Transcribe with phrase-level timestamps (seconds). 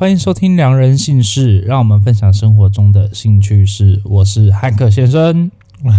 [0.00, 4.00] 欢迎收听《良人姓氏》，让我们分享生活中的兴趣事。
[4.06, 5.50] 我是汉克先生，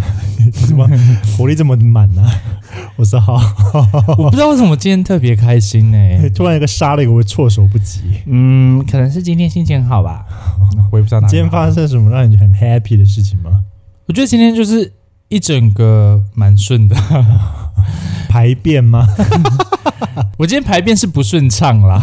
[0.68, 0.90] 怎么
[1.38, 2.34] 活力这么满呢、啊？
[2.98, 3.36] 我是浩，
[4.18, 6.28] 我不知道为什么今天特别开心呢、欸？
[6.34, 8.02] 突然一个杀了一个，我措手不及。
[8.26, 10.26] 嗯，可能是今天心情好吧。
[10.92, 11.28] 我也不知道哪。
[11.28, 13.52] 今天发生什么让你很 happy 的事情吗？
[14.08, 14.92] 我觉得今天就是
[15.28, 16.96] 一整个蛮顺的
[18.28, 19.08] 排便吗？
[20.40, 22.02] 我今天排便是不顺畅啦。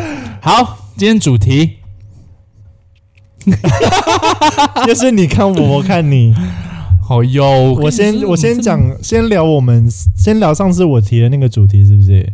[0.40, 1.76] 好，今天主题
[4.86, 6.34] 就是你看我，我看你。
[7.00, 12.32] 好哟，我先我先讲，先聊我们先聊上次我提的那个主题，是不是？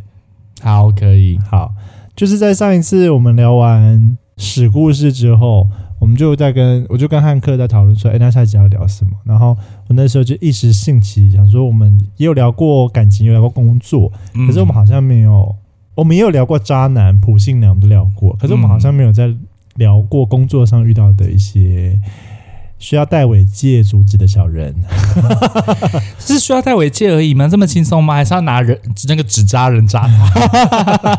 [0.63, 1.39] 好，可以。
[1.51, 1.73] 好，
[2.17, 5.69] 就是在上一次我们聊完史故事之后，
[6.01, 9.11] 我们就在跟我就跟汉克在讨论说，哎，那下集要聊什么？
[9.25, 9.55] 然后
[9.89, 14.11] 我那时候就一时兴起，想说我们也有聊过感情，有聊过工作，
[14.47, 15.55] 可是我们好像没有。
[15.95, 18.35] 我们也有聊过渣男、普信男，我们都聊过。
[18.41, 19.33] 可是我们好像没有在
[19.77, 21.99] 聊过工作上遇到的一些
[22.79, 24.75] 需要戴尾戒阻止的小人，
[26.19, 27.47] 是需要戴尾戒而已吗？
[27.47, 28.15] 这么轻松吗？
[28.15, 31.19] 还是要拿人那个纸扎人扎他？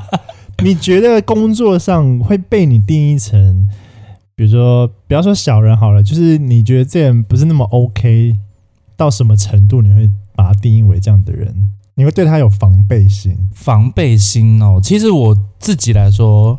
[0.63, 3.67] 你觉得工作上会被你定义成，
[4.35, 8.35] 比如说，不要说小人好了，就是你觉得这人不是那么 OK，
[8.95, 10.09] 到什么程度你会
[10.64, 11.53] 定义为这样的人？
[11.95, 13.38] 你会对他有防备心？
[13.53, 16.58] 防备心哦，其实我自己来说，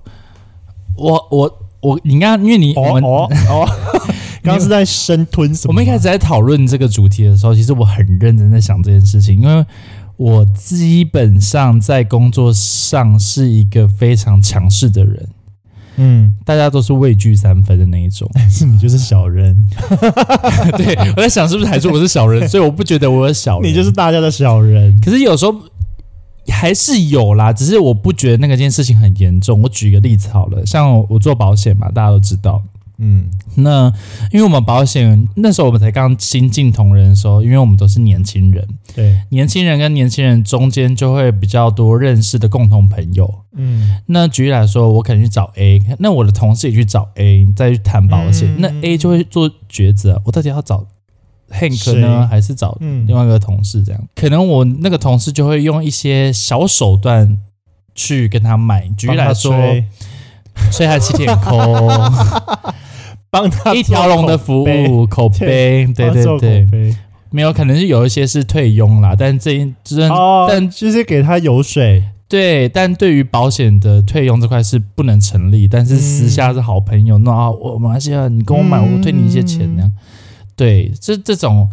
[0.96, 3.66] 我我我，你刚刚因为你我们哦哦，
[4.44, 5.72] 刚刚是在生吞什么？
[5.72, 9.66] 我们一开始在讨论这个主题的时候，其实我很认真在想这件事情，因为
[10.16, 15.28] 我基本上在工作上是一个非常强势的人。
[15.96, 19.56] 嗯，大家都是畏惧三分的那一种，但 是你就是小人。
[20.76, 24.98] 对，我在想是不是还是我是小人，所以我不觉得我是小人，你就是大家的小人。
[25.00, 25.54] 可是有时候
[26.48, 29.62] 还是有啦，只是我不觉得那个件事情很严重。
[29.62, 32.62] 我举一个例子好了，像我做保险嘛，大家都知道。
[33.06, 33.92] 嗯，那
[34.32, 43.42] 因为我们保险那时候我们才刚新进同仁的时候，因为我们都是年轻人，对，年轻人跟年轻人中间就会比较多认识的共同朋友。
[43.52, 50.86] 嗯，那举例来说，我可能去找 A，那我的同事也去找 A，再去谈保险，嗯、那 A 就会做抉择，我到底要找
[51.50, 53.84] Hank 呢，还是找另外一个同事？
[53.84, 57.36] 这样，嗯、可能我那个同事就会用一些小手段
[57.94, 58.88] 去跟他买。
[58.96, 59.52] 举例来说，
[60.72, 61.54] 吹他七天空。
[63.34, 66.94] 帮他一条龙的服务，口碑，对对对，
[67.32, 70.08] 没有可能是有一些是退佣啦，但这一只
[70.48, 79.92] 但就是给他油水，对，但对于保险的退佣这块是不能成立，但是私下是好朋友，那啊，我马来西亚，你跟我买，我退你一些钱那样，
[80.54, 81.68] 对，这这种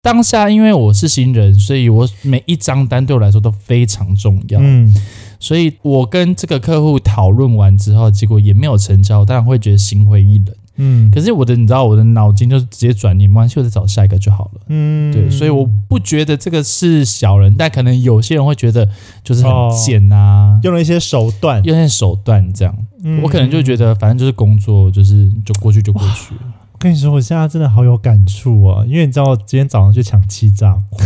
[0.00, 4.94] 当下，因为我是新人，所以我每一张单对我来说都非常重要，嗯，
[5.40, 10.54] 所以我跟这个客户讨论完之后，结果也没有成交，当然会觉得心灰意冷。
[10.82, 14.60] 嗯，可是我的，你知道，我的脑筋就是直接转念，没关系，我再找下一个就好了。
[14.68, 18.88] 嗯，对，所以我不觉得这个是小人，但可能有些人会觉得
[19.22, 22.74] 就是很贱呐、啊哦，用了一些手段，用一些手段这样。
[23.04, 26.34] 嗯、我可能就觉得，反正就是工作，就是就过去就过去。
[26.72, 30.98] 我跟你说，我现在真的好有感触啊，因为你知道，我今天早上去抢气炸锅，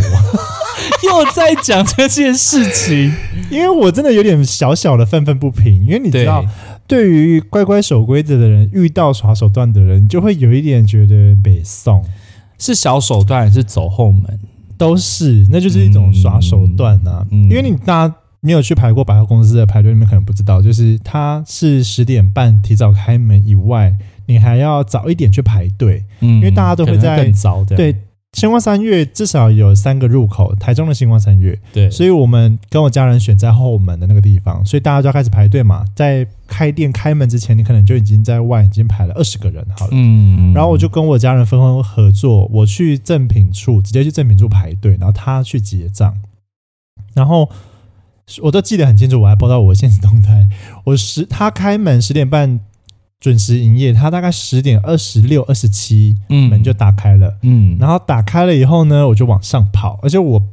[1.03, 3.13] 又在讲这件事情，
[3.51, 6.45] 因为我真的有点小小的愤愤不平，因为你知道。
[6.87, 12.03] 对于乖乖守规则的人，遇到耍手段的人，就会有一点觉得北宋
[12.59, 14.39] 是小手段，还是走后门，
[14.77, 17.27] 都是，那就是一种耍手段呐、啊。
[17.31, 23.95] 嗯嗯、因为你大家没有去排过百货公司的排队，你们可能不知道，就是它是十点半提早开门以外，
[24.27, 27.95] 你还要早一点去排队，嗯、因为大家都会在更早的对。
[28.35, 35.85] 新光三月至少有三个入口，台中的星光三月，对，所以我们跟我家人选在后门的那个地方，所以大家就要开始排队嘛。
[35.95, 39.91] 在开店开门之前，你可能就已经在外已经排了二十个人好了。
[39.93, 46.13] 嗯，然后我就跟我家人分工合作，我去赠品处直接去赠品处排队，然后他去结账，
[47.13, 47.49] 然后
[48.41, 50.49] 我都记得很清楚，我还报到我的限时动态。
[50.83, 52.59] 我十他开门十点半。
[53.25, 57.35] 准时营业，他大概十点二十六、二十七，门就打开了。
[57.41, 60.43] 嗯，然后打开了以后呢，我就往上跑，而且我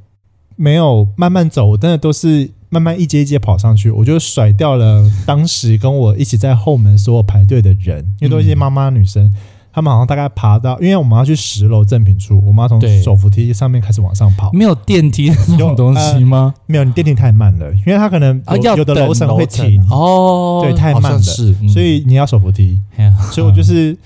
[0.57, 9.31] 没有慢慢走，我真的都是慢慢一阶一阶跑上去，我就甩掉了当时跟我一起在后门所有排队的人，因为都是一些妈妈女生。
[9.73, 14.53] 他们好像大概爬到，因为我们要去十楼赠品处，我们要从手扶梯上面开始往上跑。
[14.53, 16.53] 没有电梯这种东西吗？
[16.57, 22.79] 呃、没有，你电梯太慢了，因为它可能有，啊、要有的楼层会停哦，对，太慢了，是嗯、所以你要手扶梯。
[22.99, 23.97] 嗯、所以我就是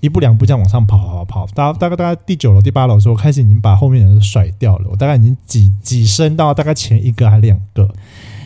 [0.00, 7.88] 一步两步这样往上跑，跑，跑，跑，大大概大概第九楼、第八楼的时候，开始已经把后面的人都甩掉了，我大概已经挤挤升到大概前一个还两个。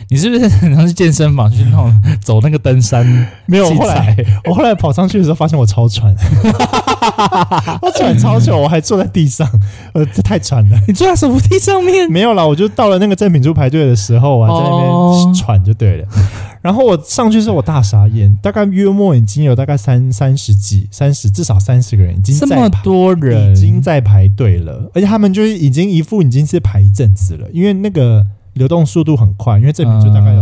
[0.09, 3.05] 你是不是很常去健身房去那种 走那个登山？
[3.45, 4.15] 没有，后来
[4.45, 6.13] 我后来跑上去的时候，发现我超喘，
[7.81, 9.47] 我喘超久，我还坐在地上，
[9.93, 10.79] 呃，这太喘了。
[10.87, 12.09] 你坐在手扶梯上面？
[12.11, 16.05] 没有啦，我就到了那个正品珠排队的时候，我还在那边喘就对了。
[16.05, 16.23] Oh.
[16.61, 28.25] 然后我上去之后，我大傻眼，大概约莫已经有大概三三十几、三十至少三十个人，已经在这么多人已经在排队了，而且他们就是已经一副已经是排一阵子了，因为那个。
[28.53, 30.41] 流动速度很快，因为这边就大概有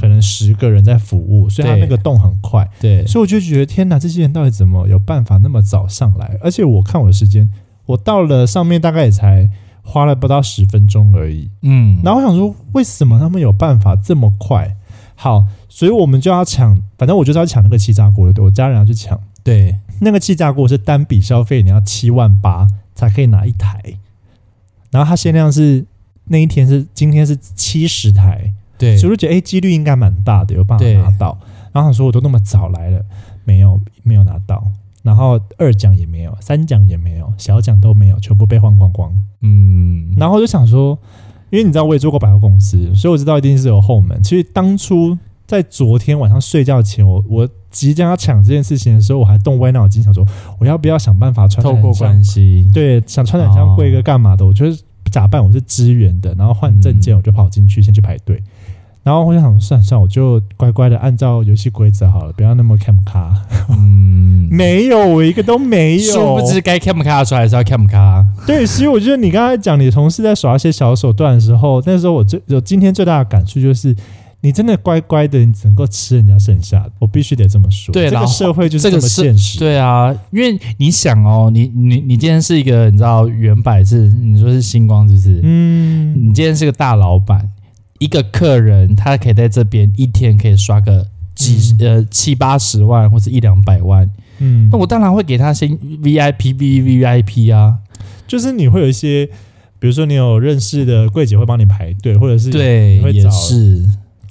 [0.00, 2.68] 可能十个人在服务，所以他那个动很快。
[2.80, 6.36] 对，所以我就觉得天哪，这些人到底怎么有办法那么早上来？
[6.42, 7.48] 而且我看我的时间，
[7.86, 9.48] 我到了上面大概也才
[9.82, 11.48] 花了不到十分钟而已。
[11.62, 14.76] 嗯，然后我想说，为什么他们有办法这么快？
[15.14, 19.20] 好，所以我们就要抢，反正我就是要抢那个气炸锅，对，我家人要去抢。
[19.44, 23.80] 对，那个气炸锅是单笔消费你要七万八才可以拿一台，
[24.90, 25.86] 然后它限量是。
[26.26, 31.38] 那一天是今天是七十台，对，所以我就觉得哎，几率应该蛮大的，有办法拿到。
[31.72, 33.00] 然后他说我都那么早来了，
[33.44, 34.64] 没有没有拿到，
[35.02, 39.12] 然后二奖也没有，三奖也没有，小奖都没有，全部被换光光。
[39.42, 40.98] 嗯，然后就想说，
[41.50, 44.22] 因为你知道我也做过百货公司，所以我知道一定是有后门。
[44.22, 50.24] 其实当初在昨天晚上睡觉前，我我即将要抢这件事情的时候，我还动歪脑筋，想说
[50.58, 54.46] 我要不要想办法穿透过关系，对，想穿得很像贵哥干嘛的？
[54.46, 54.74] 我觉得。
[55.14, 58.42] 假扮我是支援的，然后换证件，我就跑进去，先去排队。
[59.04, 63.32] 然后我就想，算算，我就乖乖的按照游戏规则好了，不要那么 cam 卡。
[63.68, 66.12] 嗯， 没有，我一个都没有。
[66.12, 68.26] 殊不知该 cam 卡的时候还是要 cam 卡。
[68.44, 73.94] 对，所以我觉得你刚才讲你的同事在耍一些小手段的时候，那时候我最有今天最大的感触就是。
[74.44, 77.94] 你真的乖乖的，你只能够吃人家剩下的，我必须得这么说。
[77.94, 79.58] 对，这个社会就是这么现实。
[79.58, 85.40] 对啊，因为你想哦，你你你今天是一个你知道原百是你说是星光，是不是？
[85.42, 87.48] 嗯，你今天是个大老板，
[88.00, 94.06] 一个客人他可以在这边一天可以刷个几、嗯、呃七八十万或者一两百万。
[94.40, 97.78] 嗯，那我当然会给他先 VIP V VIP 啊，
[98.28, 99.24] 就是你会有一些，
[99.78, 103.82] 比如说你有认识的柜姐会帮你排队，或者是对，也是。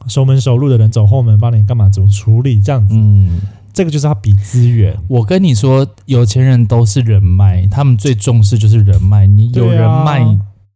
[0.08, 1.90] 熟门熟路的人走后门帮你干嘛？
[1.90, 2.94] 怎么处理这样子？
[2.96, 3.42] 嗯，
[3.74, 4.96] 这个就是他比资源。
[5.08, 9.26] 我跟你说，有钱人都是人脉，他们最重视就是人脉。
[9.26, 10.24] 你有人脉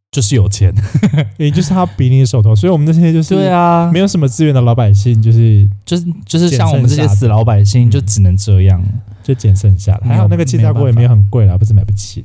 [0.09, 0.73] 就是有钱，
[1.37, 2.55] 也就是他比你手头。
[2.55, 8.81] 所以我们这些就是对啊，没有什么资源的老百姓，就是就是就是像我们这些死老百姓，就只能这样，
[9.21, 10.05] 就减剩下的。
[10.05, 12.23] 还有那个气炸锅也没有很贵啦，不是买不起。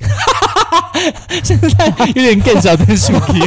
[1.42, 3.40] 现在有点更小的属于。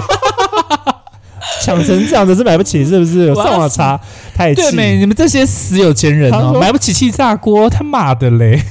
[1.66, 3.30] 抢成这样子是买不起，是不是？
[3.34, 4.00] 我上网查，
[4.36, 4.62] 太气。
[4.62, 4.98] 对没？
[5.00, 8.62] 你们这些死有钱人哦，买不起气炸锅，他妈的嘞！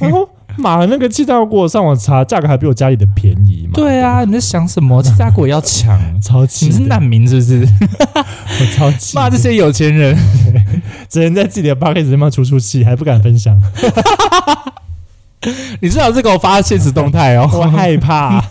[0.56, 3.72] 妈 的，那个气炸锅上网查，价格还比我家里的便宜嘛？
[3.74, 5.02] 对啊，你在想什么？
[5.02, 6.66] 气炸锅也要抢，超气！
[6.66, 7.66] 你是难民是不是？
[8.60, 9.16] 我超气！
[9.16, 10.16] 骂这些有钱人，
[11.08, 13.60] 只能在自己的 podcast 里面出出气，还不敢分享。
[15.80, 18.42] 你最好是给我发现实动态哦， 我害怕。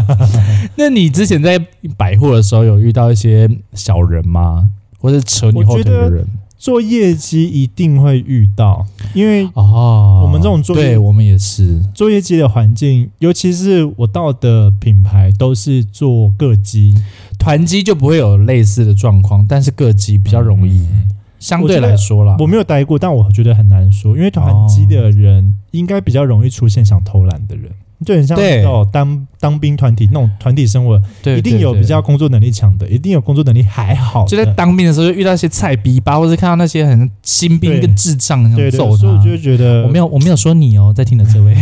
[0.76, 1.58] 那你之前在
[1.96, 4.68] 百货的时候有遇到一些小人吗？
[4.98, 6.26] 或者扯你后腿的人？
[6.56, 16.94] 做业绩一定会遇到，因为哦，我们这种做对我们也是做业绩的环境，尤其是我到的品牌都是做个机，
[17.38, 20.78] 团机就不会有类似的状况，但是个机比较容易。
[20.90, 21.10] 嗯
[21.44, 27.70] 相对来说啦，我没有待过，但我觉得很难说，因为团机的人应该比较容易出现想偷懒的人，
[28.02, 34.24] 就很像那种当当兵团体那种团体生活，对，一定有比较工作能力强的，一定有工作能力还好。
[34.24, 41.54] 就在当兵的时候，就遇到一些菜逼吧，或是看到那些很新兵跟智障那种揍他，所以我就觉得我没有我没有说你哦，在听的这位，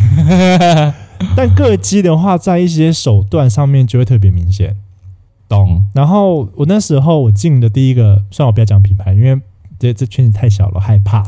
[1.37, 4.77] 但个机的话，在一些手段上面就会特别明显，
[5.49, 5.83] 懂？
[5.93, 9.41] 然后我那时候我进的第一个，算我不要讲品牌，因为。
[9.83, 11.25] 这这圈子太小了，害怕。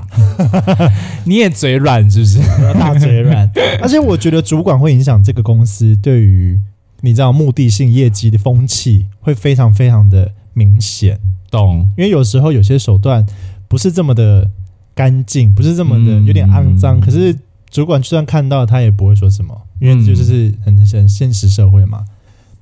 [1.27, 2.39] 你也嘴软是不是？
[2.79, 3.51] 大嘴软。
[3.83, 6.61] 而且我觉得主管会影响这个公司对于
[7.01, 11.19] 你知道目的性业绩的风气会非常非常的明显。
[11.51, 11.91] 懂？
[11.97, 13.27] 因为有时候有些手段
[13.67, 14.49] 不是这么的
[14.95, 16.99] 干净，不是这么的有点肮脏。
[16.99, 17.37] 嗯、可是
[17.69, 22.05] 主管就算看到他也不会说什么，因为就是很很现实社会嘛。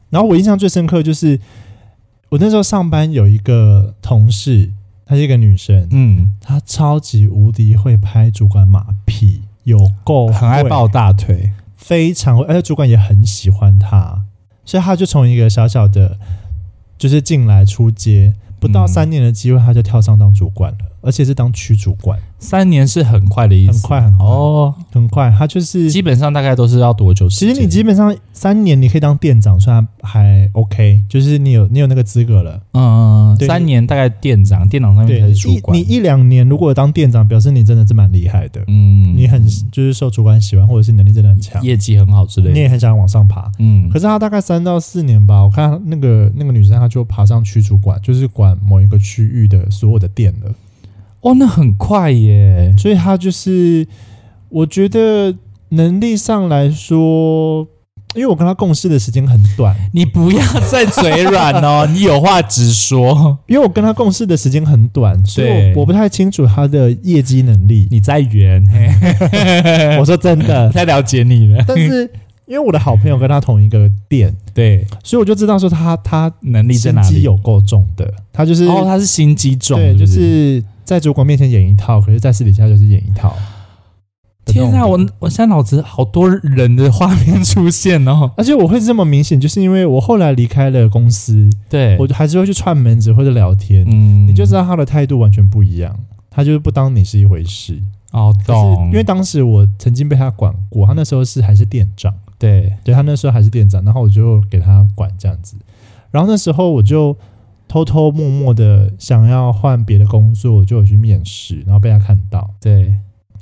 [0.08, 1.38] 然后我印象最深刻就是
[2.30, 4.70] 我那时候上班有一个同事。
[5.12, 14.22] 她是一个女生，嗯，她超级无敌会拍主管马屁，有够很爱抱大腿，非常会，而且主管也很喜欢她，
[14.64, 16.16] 所以她就从一个小小的，
[16.96, 20.78] 就是进来出街不到三年的机会，她就跳上当主管了。
[21.02, 22.18] 而且是当区主管。
[22.38, 25.32] 三年是很快的意思，很快很快哦，很快。
[25.38, 27.48] 他就是基本上大概都是要多久时间？
[27.50, 32.60] 其实你基本上三年你可以当店长，算还 OK，就是你有你有那个资格了。
[32.72, 35.76] 嗯，三年大概店长，店长上面才是主管。
[35.76, 38.60] 你一两年如果当店长，表示你真的是蛮厉害的。
[38.66, 43.50] 嗯，你很就是受主管喜欢，或者是能力真的很强，业绩很好之类的，你也很想往上爬。
[43.60, 50.52] 嗯，可是他大概三到四年吧，我看那个那个女生，她就爬上区主管，就是管某一个区域的所有的店了。
[51.22, 52.74] 哦，那很快耶！
[52.76, 53.86] 所以他就是，
[54.48, 55.34] 我觉得
[55.70, 57.66] 能力上来说，
[58.14, 63.38] 因为我跟他共事的时间很短，你不要再嘴软哦， 你有话直说。
[63.46, 67.88] 因为我跟他共事的时间很短，所以我不太清楚他的业绩能力。
[67.90, 68.62] 你在圆，
[69.98, 71.64] 我说真的，太了解你了。
[71.66, 72.10] 但是
[72.46, 78.12] 因为我的好朋友跟他同一个店，对，所以我就知道说他他能力在哪里，心机有够重的。
[78.32, 80.62] 他就是哦，他是心机重，对，就是。
[80.84, 83.34] 在主管面前演一套，可是，在私底下就是演一套。
[84.44, 95.96] 天啊，我我现在脑子好多人的画面出现哦， 而且我会这么明显，就是因为我后来离开了公司，对，我还是会去串门子或者聊天，嗯，你就知道他的态度完全不一样，
[96.28, 97.80] 他就是不当你是一回事。
[98.10, 98.86] 哦，懂。
[98.86, 105.56] 因为当时我曾经被他管过，他那时候是还是店长，对，对他那时候还是店长，然后我就给他管这样子，
[106.10, 107.16] 然后那时候我就。
[107.68, 112.50] 偷偷摸摸的想要换别的工作，我就有去面试，然后被他看到。
[112.60, 112.96] 对，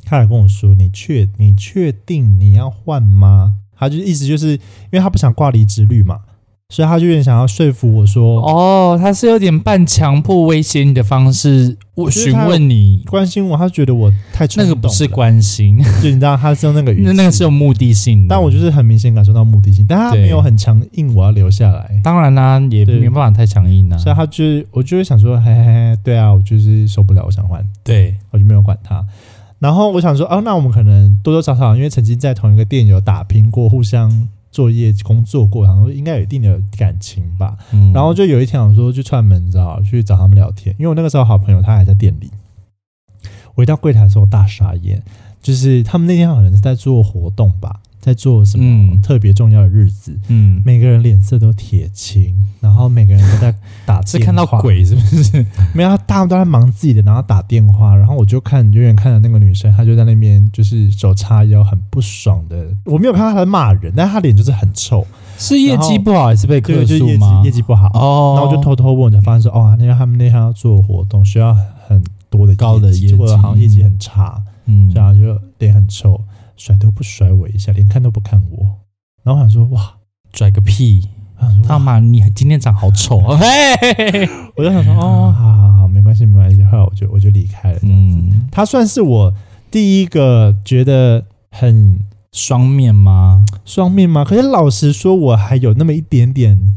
[0.04, 4.60] 他来跟我说：“你确你确定你要换吗？”他就意思就是因
[4.92, 6.20] 为他不想挂离职率嘛。
[6.70, 14.46] 所以他就有点想要说服我说，哦，他是有点半强迫威胁你的方式，我询问你关心我，他觉得我太。
[14.56, 18.26] 那个不是关心，就你知道他是用那个语气，那那个是有目的性的。
[18.28, 22.00] 但我就是很明显感受到目的性，但他没有很强硬，我要留下来。
[22.04, 23.98] 当然啦、啊，也没办法太强硬啊。
[23.98, 27.60] 所以他就我就会想说，嘿嘿嘿，对啊，我就是受不了，我想换。
[27.82, 29.04] 对，我就没有管他。
[29.58, 34.28] 然后我想说，哦，那我们可能多多少少因为曾经在同一个店有打拼过，互相。
[34.50, 37.56] 作业工作过，然后应该有一定的感情吧。
[37.72, 40.74] 嗯、然后就有一天，我说去串门，你知道，去找他们聊天。
[40.78, 42.30] 因为我那个时候好朋友他还在店里。
[43.54, 45.02] 我一到柜台的时候大傻眼，
[45.42, 47.80] 就是他们那天好像是在做活动吧。
[48.00, 50.18] 在做什么特别重要的日子？
[50.28, 53.52] 嗯，每个人脸色都铁青，然后每个人都在
[53.84, 54.06] 打电话。
[54.06, 55.44] 是看到鬼是不是？
[55.74, 57.94] 没有，大家都在忙自己的，然后打电话。
[57.94, 62.66] 然后我就看，远远看着那个女生，她就在那边，就是手叉腰，很不爽的。
[62.84, 65.06] 我没有看到她在骂人，但她脸就是很臭。
[65.36, 67.42] 是业绩不好还是被客诉吗？
[67.44, 68.34] 业绩不好哦。
[68.36, 71.54] 然后我就偷偷问，才发现说，哦，那天他们那天要做活动，需要
[71.86, 76.20] 很多的高的业绩，或者好像业绩很差，嗯，然后就脸很臭。
[76.60, 78.58] 甩都不甩我一下，连看都不看我，
[79.22, 79.94] 然后我想说哇，
[80.30, 81.08] 拽个屁！
[81.66, 83.34] 他妈，你今天长好丑啊！
[83.40, 88.18] 嘿，我就想说哦，好好好，没关系没关系，后来我就我就离开了这样子。
[88.18, 89.34] 嗯，他算是我
[89.70, 91.98] 第一个觉得很
[92.30, 93.46] 双面吗？
[93.64, 94.22] 双面吗？
[94.22, 96.76] 可是老实说，我还有那么一点点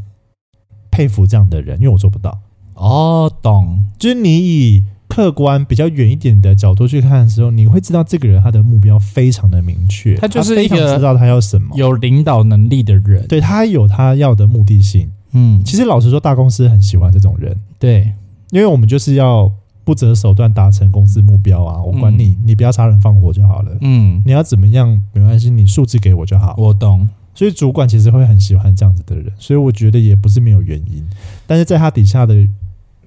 [0.90, 2.40] 佩服这样的人，因为我做不到。
[2.72, 4.84] 哦，懂，就是你以。
[5.14, 15.08] 客观比较远一点的角度去看的时候，你会知道这个人他的目标非常的明确，他就是一个知道他要什么，有领导能力的人，对，他有他要的目的性。
[15.30, 18.12] 嗯，其实老实说，大公司很喜欢这种人，对，
[18.50, 19.48] 因为我们就是要
[19.84, 21.80] 不择手段达成公司目标啊。
[21.80, 23.70] 我管你，嗯、你不要杀人放火就好了。
[23.82, 26.56] 嗯，你要怎么样没关系，你数字给我就好。
[26.58, 31.06] 我懂，所以主管其实会很喜欢这样子的人，所以我觉得也不是没有原因。
[31.46, 32.34] 但是在他底下的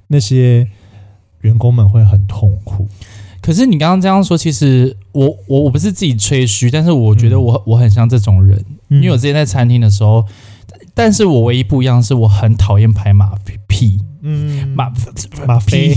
[0.07, 0.65] 那些。
[1.41, 2.87] 员工们会很痛苦，
[3.41, 10.25] 可是你刚刚这样说，其实我我我不是自己吹嘘，但是我觉得我、嗯、我很像这种人，因为我之前在餐厅的时候，
[10.93, 13.31] 但是我唯一不一样是我很讨厌拍马
[13.67, 14.91] 屁，嗯，马
[15.45, 15.93] 马屁，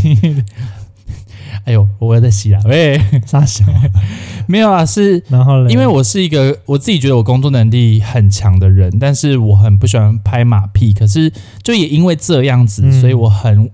[1.65, 3.65] 哎呦，我在洗啊，喂，傻笑？
[4.47, 11.33] 没有啊，是然后因为我是一个我自己觉得我工作能力很强的人，但是我很不喜欢拍马屁，可是
[11.63, 13.71] 就也因为这样子，嗯、所以我很。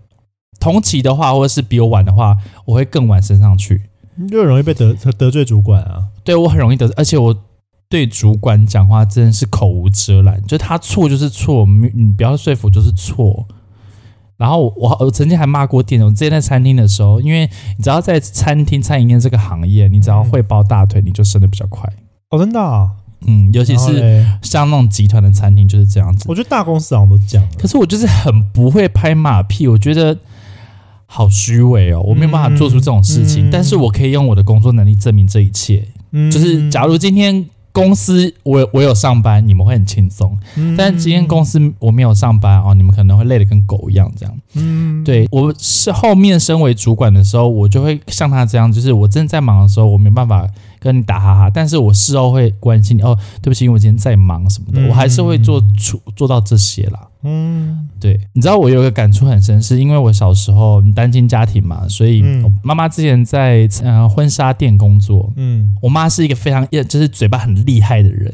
[0.58, 3.82] 同期的话，或者是比我晚的话，我会更晚升上去，
[4.30, 6.04] 就很容易被得得罪主管啊。
[6.24, 7.36] 对，我很容易得罪，而且我
[7.88, 13.46] 对主管讲话真的是口无遮拦，就他错就是错，你不要说服就是错。
[14.36, 17.48] 然后我我曾经还骂过店长，我之前在餐厅的时候，因为
[17.78, 21.90] 你只要在餐厅餐饮业这个行业，你只要会抱大腿，你就升的比较快。
[22.30, 22.90] 哦，真的啊？
[23.26, 26.26] 嗯，尤其是像那种集团的餐厅就是这样子。
[26.28, 30.18] 我觉得大公司好像都这样，可是我就是很不会拍马屁，我觉得。
[31.06, 35.86] 好虚伪哦，我没有办法做出这种事情，嗯嗯、但是我可以用我的工作能力证明这一切。
[36.12, 40.36] 嗯、就是假如今天公司我我有上班，你们会很轻松。
[40.56, 44.34] 嗯，但今天公司我没有上班哦，你们可能会累得跟狗一样这样。
[44.54, 57.08] 嗯，对，我是后面身为主管的时候，我就会像他这样，就是我真的在忙的时候，我没办法跟你打哈哈，但是我事后会关心你哦，对不起，因为我今天在忙什么的，嗯、我还是会做出做到这些啦。
[57.22, 62.22] 嗯，对，你知道我有一个感触很深，是因为我小时候单亲家庭嘛，所以
[62.62, 65.32] 妈妈之前在呃婚纱店工作。
[65.34, 68.32] 嗯，我妈是一个非常就是嘴巴很厉害的人，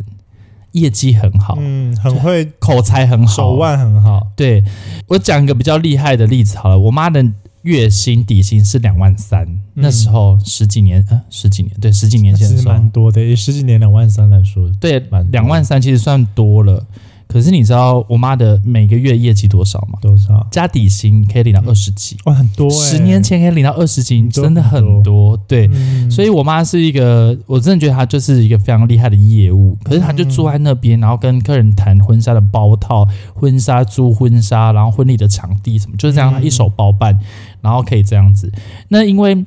[0.73, 4.27] 业绩很好，嗯，很会口才很好，手腕很好。
[4.37, 4.63] 对，
[5.07, 7.25] 我讲一个比较厉害的例子好了，我妈的
[7.63, 14.99] 月薪底薪是两万三，嗯，那时候十几年呃十几年对十几年前是蛮多的，以十几年两万三来说，对，
[15.31, 16.85] 两万三其实算多了。
[17.33, 19.99] 可是你知道我妈的每个月业绩多少吗？
[20.03, 20.47] 多少？
[20.51, 22.91] 加底薪可以领到二十几，哇，很多欸！
[22.91, 25.35] 十年前可以领到二十几，真的很多。
[25.49, 29.75] 对，嗯，所以我妈是一个，我真的觉得她就是一个非常厉害的业务。
[29.83, 37.19] 可是她就坐在那边，然后跟客人谈婚纱的包套、婚纱租婚纱，然后婚礼的场地什么，就是这样，她一手包办，
[37.63, 38.53] 然后可以这样子。
[38.89, 39.43] 那因为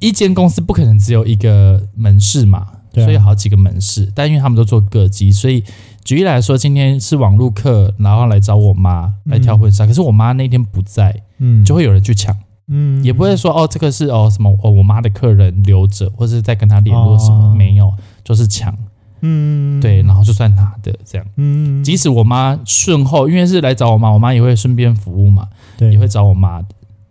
[0.00, 5.62] 一间公司不可能只有一个门市嘛，所以好几个门市，但因为他们都做各级，所以。
[6.10, 12.36] 举例来说，今天是网路课，然后来找我妈来挑婚纱，嗯、可是我妈那天不在，嗯，就会有人去抢，
[12.66, 17.92] 嗯，也不会说哦，这个是哦什么哦，我妈的客人留着，或者是在跟她联络什么，哦、没有，
[18.24, 18.76] 就是抢，
[19.20, 25.46] 嗯，对，然后就算拿的这样，嗯，即使我妈顺后，因为是来找我妈，我妈也会顺便服务嘛，
[25.78, 26.60] 对，也会找我妈，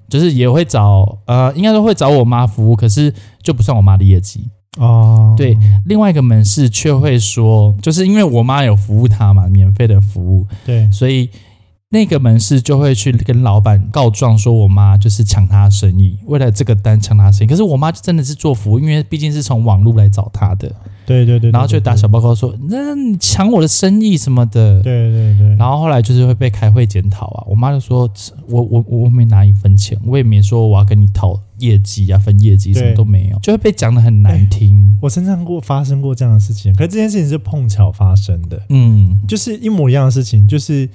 [0.09, 4.49] 就是也会找呃，应该说会找我妈服务，可是就不算我妈的业绩。
[4.77, 11.27] 哦，对，另外一个门市却会说，就是因为我妈有服务他嘛，免费的服务，对，所以
[11.89, 17.49] 那个门市就会去跟老板告状，说我妈就是抢他生意，为了这个单抢他生意。
[17.49, 20.71] 可是我妈就真的是做服务，因为毕竟是从网络来找他的，
[21.03, 27.43] 对对对，然后就打小报告说，那你抢我的生意什么的，对对对，然后后来就是会被开会检讨啊。
[27.47, 28.07] 我妈就说，
[28.47, 31.39] 我我我没拿一分钱，我也没说我要跟你讨。
[31.59, 34.75] 业绩啊，分业绩什么都没有，就会被讲的很难听。
[34.75, 40.47] 欸，我身上过发生过这样的事情，可是这件事情是碰巧发生的，嗯，就是一模一样的事情。
[40.47, 40.89] 就是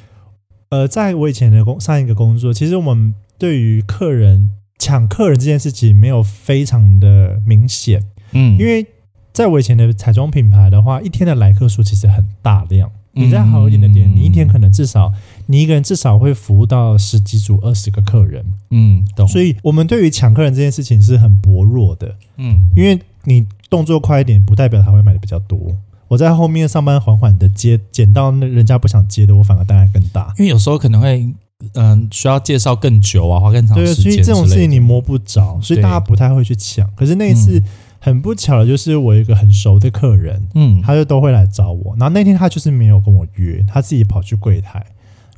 [0.71, 8.87] 呃，在我以前的工上一个工作，其实我们对于客人抢客人这件事情没有非常的明显，嗯，因为
[9.33, 12.91] 在我以前的彩妆品牌的话，一天的来客数其实很大量。
[13.17, 15.13] 你在好一点的店，你一天可能至少
[15.47, 18.45] 你一个人至少会服务到十几组、二十个客人。
[18.71, 19.27] 嗯，懂。
[19.27, 22.15] 所以我们对于抢客人这件事情是很薄弱的。
[22.37, 25.59] 嗯，因为你动作快一点，不代表他会买的比较多。
[26.09, 30.33] 我在后面上班，缓缓的接，捡到那人家不想接的，我反而单还更大。
[30.39, 31.21] 因为有时候可能会，
[31.75, 33.95] 嗯、呃，需要介绍更久啊，花更长时间。
[33.95, 36.91] 对，所以这种事情你摸不着，所以大家不太会去抢。
[36.95, 37.63] 可是那一次。
[38.01, 41.97] 很不巧的就是我一个很熟的客人，嗯，他就都会来找我。
[41.99, 44.85] 然后那天他就是没有跟我约，他自己跑去柜台。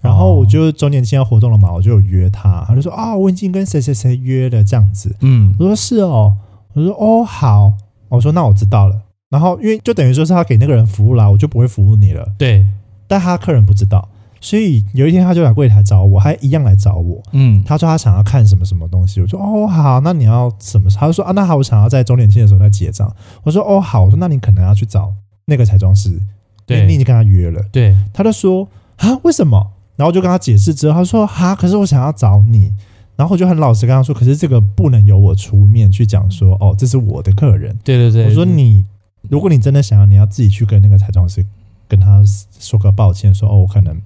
[0.02, 2.64] 然后我就周年庆要活动了嘛，我就有约他。
[2.68, 5.14] 他就说啊，我已经跟谁谁谁约了这样子。
[5.20, 6.34] 嗯，我说是哦，
[6.74, 7.72] 我说哦好，
[8.08, 8.96] 我说那我知道了。
[9.28, 12.26] 然后因为就等于说是他给那个人服务啦，我就不会服务你了。
[12.38, 12.64] 对，
[13.08, 14.08] 但他客人不知道。
[14.40, 17.20] 所以有一天他就来柜台找我，还一样来找我。
[17.32, 20.88] 嗯，他说他想要看什么什么东西，我说哦好，那你要什么？
[20.90, 23.12] 他就说啊那好，我想要在周年庆的时候再结账。
[23.42, 25.12] 我说哦好，我说那你可能要去找
[25.46, 26.20] 那个彩妆师，
[26.64, 27.60] 对，你已经跟他约了。
[27.72, 29.72] 对，他就说啊为什么？
[29.96, 32.72] 然后我就跟他解释之后，他说哈，可是我想要找你。
[33.16, 37.74] 然后我就很老实跟他说，可是这个不能由我出面去讲说哦，这是我的客人。
[37.82, 38.84] 对对对，我说你
[39.30, 41.44] 如果你真的想要，你要自己去跟那个彩妆师
[41.88, 42.22] 跟他
[42.60, 43.98] 说个抱歉，说哦我可能。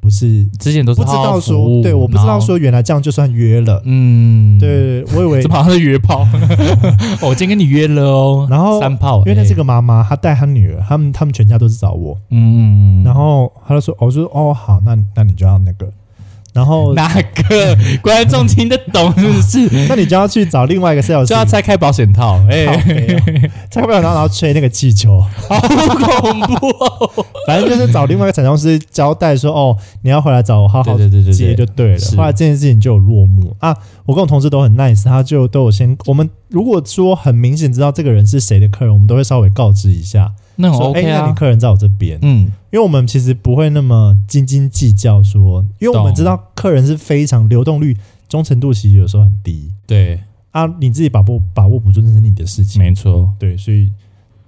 [0.00, 6.26] 不是之前都是不知道说，对，我不知道说原来这样就算约了，嗯，对，我以为这好像是约炮，
[7.22, 15.88] 我今天跟你约了哦，然后三炮，因为那是个妈妈，她带她女儿，他们他们全家都是找我，嗯，然后她就说，我说哦好，那那你就要那个。
[16.52, 19.68] 然后 哪个观众听得懂是不是？
[19.88, 27.26] 那你就要去找另外一个 sales，就要拆开保险套，哎、欸，拆开保险套，然后吹那个气球， 好恐怖、哦！
[27.46, 32.00] 反正就是找另外一个彩妆师交代说，哦，你要回来找我，好好接就对了。
[32.16, 33.76] 后来这件事情就有落幕啊。
[34.06, 40.32] 我跟我同事都很 nice，他就都有先，我们如果说很明显知道这个人是谁的客人，我们都会稍微告知一下。
[40.60, 47.96] 那很 OK 啊，欸、那你客人在我这边，嗯，因为我们其实不会那么斤斤计较，说，因为我们知道客人是非常流动率、
[48.28, 50.20] 忠诚度其实有时候很低，对。
[50.52, 53.88] 啊，你自己把握把握不住，那是你的事情，没错，对，所以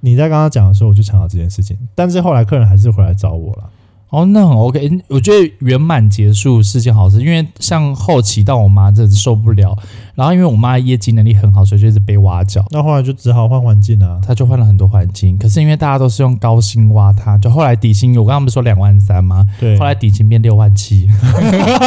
[0.00, 3.70] 你在刚刚讲的时候，我就想到这件事情，但是后来客人还是回来找我了。
[4.12, 5.00] 哦，那很 OK。
[5.08, 9.74] 我觉得圆满结束是件好事，因为像后期到我妈真的受不了，
[10.14, 12.62] 然后因为我妈业绩能力很好，所以就一直被挖角。
[12.72, 15.38] 那后来就只好换环境啊，她就换了很多环境。
[15.38, 19.46] 可是因为大家都是用高薪挖她，就后来底薪，我刚刚不是说两万三吗？
[19.58, 21.08] 对，后来底薪变六万七。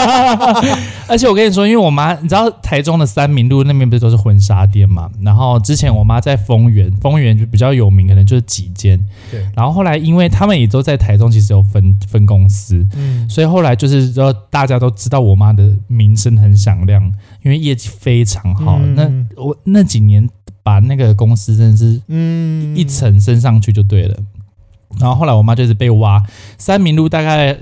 [1.07, 5.11] 而且我跟你说，因为我妈，你知道台中的三民路那边不是都是婚纱店嘛？
[5.21, 8.99] 然后之前我妈在丰原，丰原就比较有名，可能就是几间。
[9.29, 9.45] 对。
[9.55, 11.93] 然后后来因为他们也都在台中，其实有分。
[12.15, 17.03] 分公司，嗯，所以后来就是说，大家都知道我妈的名声很响亮，
[17.43, 18.79] 因为业绩非常好。
[18.81, 20.25] 嗯、那我那几年
[20.63, 24.15] 把那个公司真的是，嗯，一层升上去就对了。
[24.17, 26.23] 嗯、然后后来我妈就是被挖，
[26.57, 27.57] 三民路大概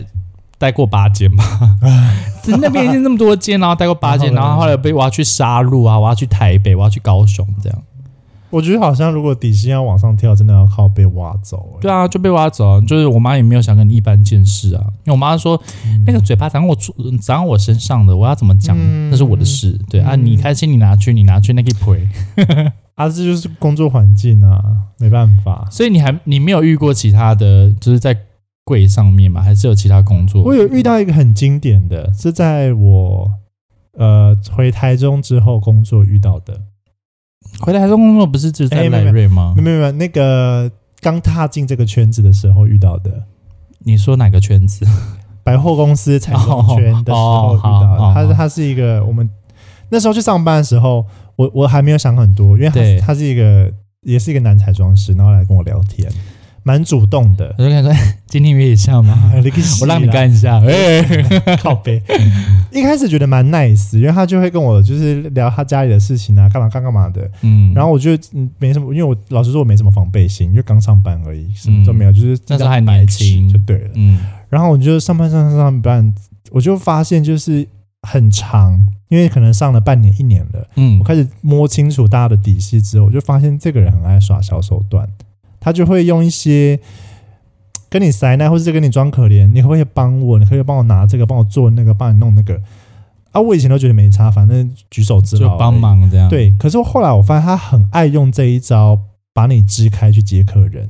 [0.59, 1.43] 待过八间吧，
[2.45, 7.83] 那边已经那么多间，然后待过八间，然后后来被挖去沙鹿啊，挖去台北，挖去高雄这样。
[8.53, 11.81] 我觉得好像，如果底薪要往上跳，真的要靠被挖走，欸。
[11.81, 12.79] 对啊，就被挖走。
[12.81, 16.77] 就是我妈也没有想跟你一般见识啊，因为我妈说，嗯、那个嘴巴长我
[17.19, 19.75] 长我身上的，我要怎么讲，嗯、那是我的事。
[19.89, 22.07] 对啊，你开心你拿去，你拿去那个赔。
[22.93, 24.61] 啊，这就是工作环境啊，
[24.99, 25.67] 没办法。
[25.71, 28.15] 所以你还你没有遇过其他的就是在
[28.63, 29.41] 柜上面嘛？
[29.41, 30.43] 还是有其他工作？
[30.43, 33.31] 我有遇到一个很经典的，是在我
[33.97, 36.61] 呃回台中之后工作遇到的。
[37.59, 39.53] 回来台中工作不是只在赖瑞吗？
[39.55, 43.23] 没有没有没，那个刚踏进这个圈子的时候遇到的。
[43.85, 44.85] 你说哪个圈子？
[45.43, 47.87] 百货公司彩妆圈的时候遇到的。
[47.87, 49.29] 哦哦、他他是一个我们
[49.89, 56.09] 那时候去上班的时候，我我还没有想很多，因为他对他是一个也是一个男彩妆师，然后来跟我聊天。
[56.63, 59.31] 蛮主动的，我就跟他说：“今天约一下吗？
[59.81, 60.59] 我让你干一下。
[60.65, 61.01] ”哎，
[61.57, 62.01] 靠背。
[62.71, 67.29] 一开始觉得蛮 nice，因为他就会跟我就是聊他家里的事情啊，干嘛干干嘛的。
[67.41, 73.89] 嗯，然后我就嗯没什么，因为我老实说我没什么防备心，因为刚上班而已，什么都没有，就是那时候还年轻就对了。
[73.95, 76.13] 嗯，然后我就上班上上上班，
[76.51, 77.67] 我就发现就是
[78.07, 80.67] 很长，因为可能上了半年一年了。
[80.77, 85.07] 嗯，我开始摸清楚大家的底细之后，我就发现这个人很爱耍小手段。
[85.63, 86.77] 他就会用一些
[87.89, 90.37] 跟你塞奶，或者是跟你装可怜，你可不可以帮我？
[90.37, 92.59] 你可以帮我拿这个，帮我做那个，帮你弄那个
[93.31, 93.39] 啊！
[93.39, 96.27] 我以前都觉得没差，反正举手之劳就帮忙这样。
[96.27, 98.99] 对，可是后来我发现他很爱用这一招，
[99.33, 100.89] 把你支开去接客人。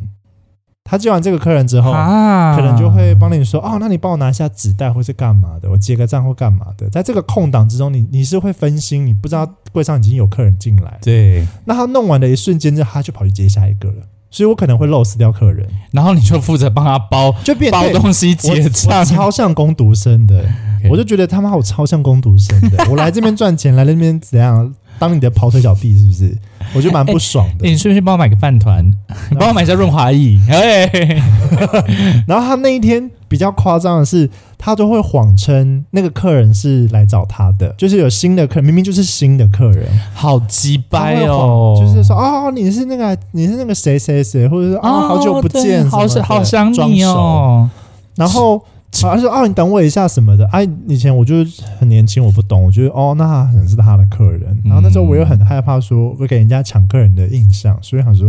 [0.86, 5.72] 他接完这个客人之后，啊、可能就会帮你说：“哦，那你帮我拿一下纸袋，或是干嘛的？
[5.72, 11.00] 我结个账或干嘛的？”在这个空档之中，你你是会分心，你不知道柜上已经有客人进来。
[11.02, 13.96] 对，那他弄完的一瞬间，就他就跑去接下一个了。
[14.34, 20.44] 所以我可能会漏死掉客人，然后你就负责帮他包，就变包东西结账，超像工读生的。
[20.90, 22.84] 我就觉得他妈我超像工读生的。
[22.90, 24.74] 我来这边赚钱，来这边怎样？
[24.98, 26.36] 当你的跑腿小弟是不是？
[26.74, 27.66] 我觉得蛮不爽的。
[27.66, 28.86] 欸欸、你顺不顺帮我买个饭团？
[29.32, 30.38] 你帮我买一下润滑液。
[32.28, 41.78] 然后他那一天比较夸张的是，他都会谎称那个客人是来找他的，就是有新的客人，明明就是新的客人，好鸡掰哦！
[41.80, 47.70] 就是说啊、哦，你是那个你是那个谁谁谁，或者是啊、哦，好久不见，好好想你哦。
[48.16, 48.64] 然后。
[49.02, 50.46] 他说：“哦，你等我一下什么的。
[50.48, 51.44] 哎、啊，以前我就
[51.80, 54.56] 很年轻，我不懂，我觉得哦，那他可能是他的客人。
[54.64, 58.28] 然后那时候我又很害怕说会给人家抢客人的印象，所以想说，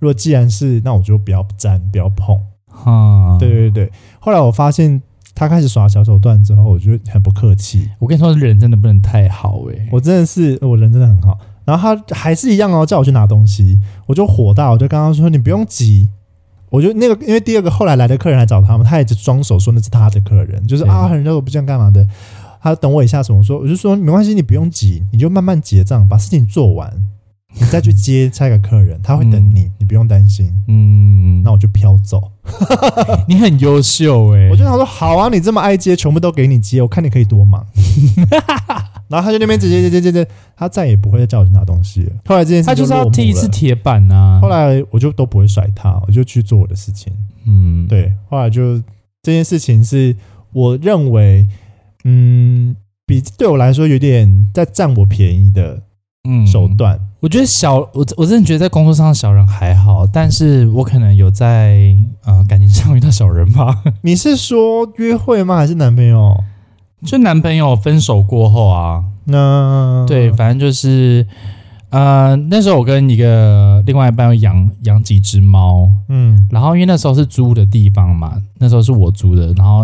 [0.00, 2.36] 如果既然是，那我就不要沾，不要碰。
[2.66, 3.92] 哈，对对对。
[4.18, 5.00] 后来我发现
[5.34, 7.88] 他开始耍小手段之后，我就很不客气。
[7.98, 11.38] 我跟你说，人真的不能太好哎、欸，我真的是我人真的很好。
[11.64, 16.08] 然后他还是一样哦，叫我去拿东西，我就火大，我就跟他说：你不用急。”
[16.70, 22.06] 我就那个，因为第二个后来来的客人来找他们，他一直装手说那是他的客人，就是啊，人家我不这样干嘛的，
[22.62, 26.92] 他等我一下什么说，我就说没关系，你不用急，你就慢慢结账，把事情做完，
[27.58, 30.48] 你再去接下一个客人，他会等你，你不用担心。
[30.68, 32.30] 嗯，那我就飘走。
[33.28, 37.66] 你很优秀哎，我就想说好啊，你这么爱接，全部都给你接，我看你可以多忙。
[39.10, 42.12] 然后他就那边直接接接接接，他再也不会再叫我去拿东西了。
[42.26, 44.40] 后来这件事他就是要踢一次铁板呐、啊。
[44.40, 47.12] 后来我就都不会甩他，我就去做我的事情。
[47.44, 48.12] 嗯，对。
[48.28, 48.78] 后来就
[49.22, 50.14] 这件事情是
[50.52, 51.44] 我认为，
[52.04, 55.82] 嗯，比对我来说有点在占我便宜的
[56.28, 57.06] 嗯手段、嗯。
[57.20, 63.82] 我觉得小我我真的觉得在工作上小人还好，但是我可能有在呃感情上遇到小人吧。
[64.02, 65.56] 你是说约会吗？
[65.56, 66.34] 还是男朋友？
[67.04, 71.26] 就男朋友分手过后啊，那对，反正就是，
[71.88, 79.82] 呃，那时候我跟一个另外一半要养养几只猫，嗯，然后因为那时候是租的地方嘛，那时候是我租的，然后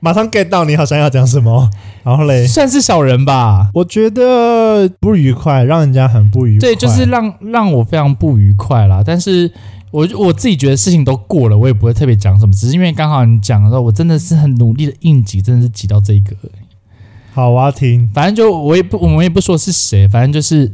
[0.00, 1.70] 马上 get 到你好像要讲什么，
[2.02, 9.50] 然后嘞， 算是小人吧，我觉得不愉快，让人家很不愉快，对，就是让让我非常不愉快啦，但是。
[9.94, 16.34] 我我自己觉得事情都过了，我也不会特别讲什么，只是因为刚好你讲的时候，我真的是很努力的硬挤，真的是挤到这个。
[17.32, 18.08] 好，我要听。
[18.12, 20.72] 反正就我也不，我们也不说是谁，反正就是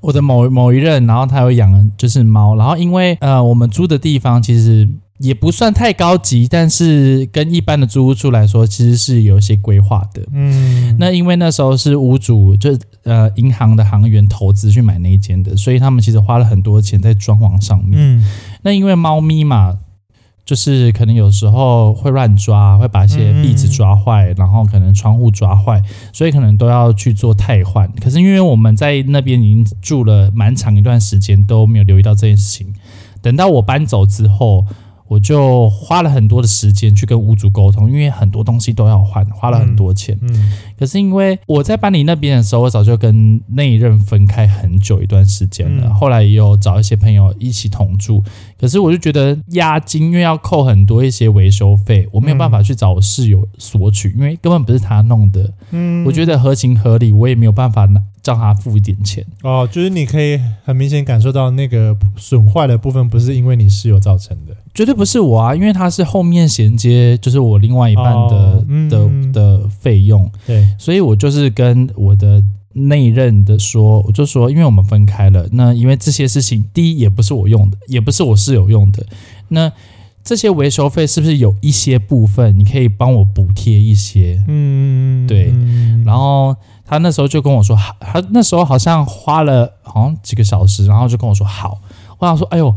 [0.00, 4.88] 我的某某一任，然后他有养就是猫，然后因为呃我们租的地方其实。
[5.22, 10.20] 也不算太高级，但是跟一般的租屋处来说，其实是有一些规划的。
[10.32, 17.92] 嗯，那因为那时候是屋主就呃银行的行员投资去买那一间的，所以他们其实花了很多钱在装潢上面。
[17.94, 18.24] 嗯，
[18.62, 19.78] 那因为猫咪嘛，
[20.44, 25.80] 就是可能有时候会乱抓，会把一些壁纸抓坏，然后可能窗户抓坏，
[26.12, 27.88] 所以可能都要去做汰换。
[28.00, 32.74] 可是因为我们在那边已经住了蛮长一段时间，都没有留意到这件事情。
[33.20, 34.66] 等到我搬走之后。
[35.12, 40.18] 我就花了很多的时间去跟屋主沟通，因为很多东西都要换，花了很多钱。
[40.22, 45.84] 嗯，嗯，可是因为我在搬离那边的时候，我早就跟那一任分开很久一段时间了。
[45.86, 48.24] 嗯、后来也有找一些朋友一起同住，
[48.62, 55.52] 可是我就觉得押金因为要扣很多一些维修费，我没有办法去找我室友索取，因为根本不是他弄的。
[55.72, 58.00] 嗯，我觉得合情合理，我也没有办法拿。
[58.22, 59.26] 叫他付一点钱。
[59.42, 72.40] 哦，就是你可以很明显感受到那个损坏的部分不是因为你室友造成的，绝对不是我啊，因为他是后面衔接，就是我另外一半的、哦嗯、的的费用，对，所以我就是跟我的
[72.72, 79.06] 那一任的说，我就说，因为我们分开了，那因为这些事情，第一也不是我用的，也不是我室友用的，
[79.48, 79.72] 那
[80.24, 84.42] 这些维修费是不是有一些部分你可以帮我补贴一些？
[84.48, 86.56] 嗯，对，嗯、然后。
[86.84, 91.80] 他那时候就跟我说，他那时候好像花了好像几个小时，然后就跟我说好。
[92.18, 92.74] 我想说，哎呦，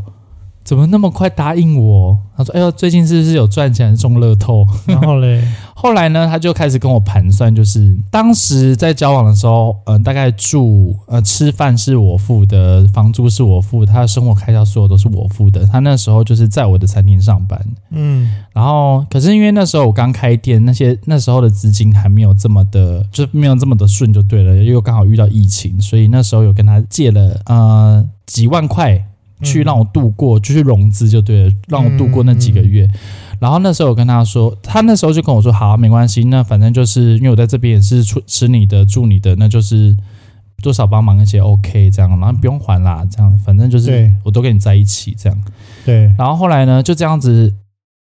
[0.66, 2.18] 怎么那么快答应我？
[2.36, 4.66] 他说，哎呦，最近是不是有赚钱中乐透？
[4.86, 5.42] 然后嘞。
[5.78, 15.64] 后来呢，他就开始跟我盘算，就是当时在交往的时候，呃，大概住呃吃饭是我付的，房租是我付，他的生活开销所有都是我付的。
[15.66, 29.04] 他那时候就是在我的餐厅上班，嗯，然后可是因为那时候我刚开店，那些那时候的资金还没有这么的，就没有这么的顺，就对了，又刚好遇到疫情，所以那时候有跟他借了呃几万块
[29.42, 32.88] 去让我度过，就去融资就对了，让我度过那几个月。
[33.38, 39.94] 然后那时候我跟他说，他那时候就跟我说：“好，没关系，那反正就是因为我在这边也是吃吃你的住你的，那就是
[40.62, 45.38] 多少帮忙一些 OK 这样，然后不用还啦，这样反正就是我都跟你在一起这样。
[45.84, 46.10] 对。
[46.16, 47.52] 然后后来呢，就这样子，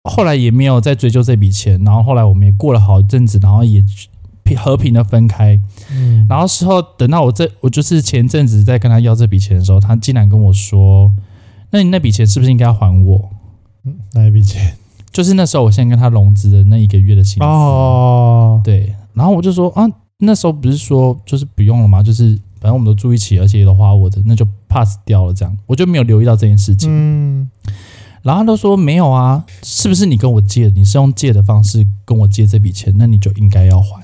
[0.04, 1.84] 后来也没有再追究这笔钱。
[1.84, 3.84] 然后后来我们也过了好一阵子，然后也
[4.56, 5.60] 和平的分开。
[5.92, 6.26] 嗯。
[6.30, 11.12] 然后时候等到我这我就是前阵子在跟他要这笔钱的时候，他竟然跟我说
[11.72, 13.30] ：“那你那笔钱是不是应该要还我？”
[13.86, 14.76] 嗯，哪一笔钱？
[15.12, 22.02] 就是那时候，我先跟他融资的那一个月的薪资哦，对，然后我就说啊，那时候不是说就是不用了吗？
[22.02, 22.30] 就是
[22.60, 26.90] 反正我们都住一起，而且也都花我的，那就 pass 掉了，这样我就没有留意到这件事情。
[26.92, 27.48] 嗯，
[28.24, 30.72] 然后他都说没有啊，是不是你跟我借的？
[30.72, 34.03] 你是用借的方式跟我借这笔钱，那你就应该要还。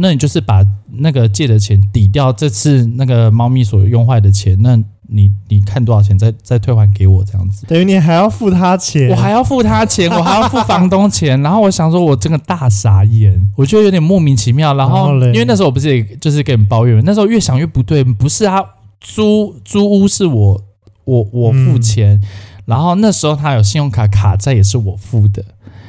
[0.00, 0.64] 那你就是把
[0.98, 4.82] 那个借的钱抵掉这次那个猫咪所用坏的钱，那。
[5.12, 14.72] 你你看多少钱再再退还给我这样子，等于你还要付他钱，我还要付他钱，我还要付房东钱，然后我想说，我真的大傻眼，我觉得有点莫名其妙。
[14.74, 18.64] 然后因为那时候我不是也就是跟你抱怨，那时候越想越不对，不是他
[19.00, 20.62] 租租屋是我
[21.02, 22.22] 我我付钱，嗯、
[22.66, 25.44] 然后那时候他有信用卡卡债也是我付的，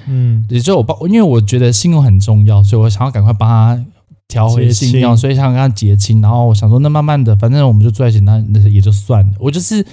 [0.07, 3.85] 嗯，也就我帮，因为我觉得信用很重要，所以我想要赶快帮他。
[4.31, 9.33] 调回信用，所以想跟他结清，然后我想说，那慢慢的，反正我们就住在一起，那那也就算了。
[9.37, 9.85] 我就是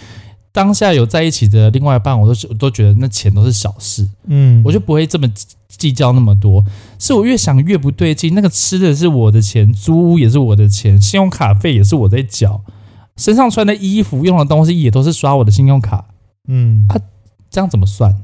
[0.52, 5.28] 当下有在一起的另外一半，我都我都觉得那钱都是小事，嗯，我就不会这么
[5.66, 6.64] 计较那么多。
[7.00, 12.62] 是我越想越不对劲，那个吃的是我的钱，租屋也是我的钱，信用卡费也是我在缴，
[13.16, 16.04] 身上穿的衣服、用的东西也都是刷我的信用卡，
[16.46, 17.02] 嗯，他、啊、
[17.50, 18.14] 这样怎么算？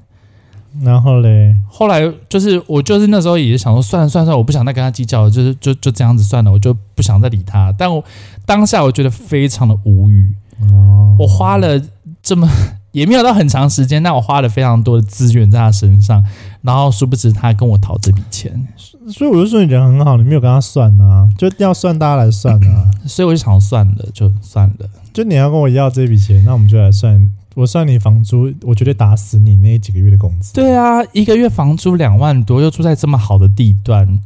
[0.83, 7.73] 然后嘞，后来就是我就是那时候也是想说，算了算了算了，我不想再跟他计较了，就是就就这样子算了，我就不想再理他。
[7.79, 8.03] 但我
[8.45, 10.35] 当下我觉得非常的无语。
[10.73, 11.81] 哦，我花了
[12.23, 12.49] 这么
[12.93, 16.25] 也没有到很长时间，但我花了非常多的资源在他身上，
[16.63, 18.67] 然后殊不知他跟我讨这笔钱，
[19.09, 22.91] 所以我就说你人很好，你没有跟他算啊，就要算大家来算啊。
[23.07, 27.31] 所以我就想算了，就算了，就你要跟我要这笔钱，那我们就来算。
[27.55, 30.53] 我算你房租，我绝对打死你那几个月的工资。
[30.53, 34.21] 对啊，一个月房租两万多，又住在这么好的地段。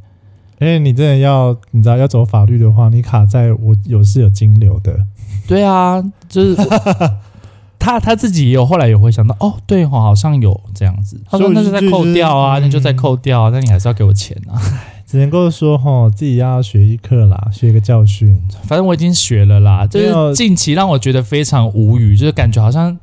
[0.58, 4.98] 哎，你真的要，你知道要走法律的话，你卡在我有是有金流的。
[5.46, 6.56] 对啊，就是
[7.78, 11.20] 他他自己也有，后来也会想到，哦，对哦，好像有这样子。
[11.30, 14.60] 他说那就再扣掉啊，那就再扣掉啊，那你还是要给我钱啊。
[15.06, 18.38] 只能够说哈，自己要学一课啦，学一个教训。
[18.64, 22.94] 反正我已经学了啦，就是近期让我觉得非常无语，就是感觉好像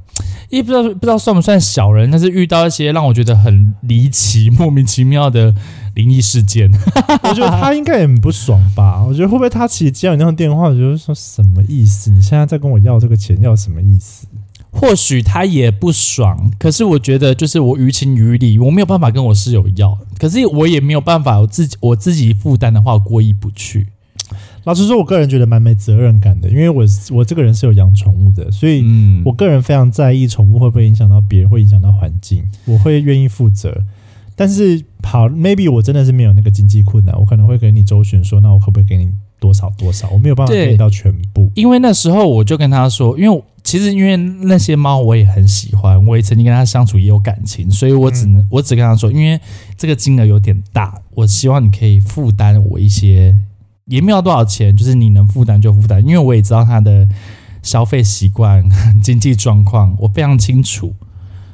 [0.50, 5.54] 也不知道不知道算不算小人，但是遇到一些让我觉得很离奇、 莫名其妙的
[5.96, 6.70] 灵异事件。
[7.24, 9.04] 我觉得他应该也很不爽吧？
[9.04, 12.10] 我觉得会不会他其实接到你那通电话，我觉得说什么意思？
[12.12, 14.28] 你现在在跟我要这个钱，要什么意思？
[14.72, 23.88] 或许他也不爽，可是我觉得就是我于情于理，我没有办法跟我室友要，可是我也没有办法我自己我自己负担的话，过意不去。
[24.66, 28.84] 老实说，我个人觉得蛮没责任感的，因为我我这个人是有养宠物的，所以
[29.24, 33.84] 我个人非常在意宠物会不会影响到别人，会影响到环境，我会愿意负责。
[34.36, 40.10] 但是好，maybe 我真的是没有那个经济困难，我可能会给你周旋说，那我可不可以给你多少多少？
[40.10, 43.44] 我没有办法给你到全部，因为那时候我就跟他说，因为。
[43.66, 49.42] 其实因为那些猫我也很喜欢，我也曾经跟它相处也有感情，所以我只能、嗯、我只跟他说，因为
[49.76, 53.36] 这个金额有点大，我希望你可以负担我一些，
[53.86, 57.08] 也没有多少钱，就是你能负担就负担，因为我也知道他的
[57.62, 58.64] 消费习惯、
[59.02, 60.94] 经济状况，我非常清楚。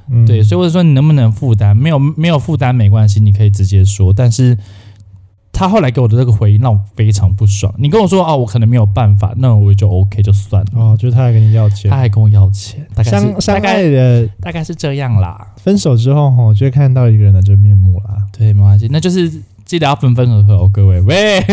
[0.10, 1.76] 嗯、对，所以我就说你能不能负担？
[1.76, 4.58] 没有没有负担没关系，你可以直接说，但是。
[5.54, 7.72] 他后来给我的这个回应让我非常不爽。
[7.78, 10.82] 你跟我说啊，我可能没有办法，那我就 OK 就算了。
[10.82, 15.54] 哦，就是他还跟你要钱，他还跟我要钱，大概是大概的大概是这样啦。
[15.58, 18.26] 分手之后哈，就会看到一个人的真面目啦。
[18.32, 19.30] 对，没关系，那就是
[19.72, 21.40] 记得要分分合合哦，各位喂。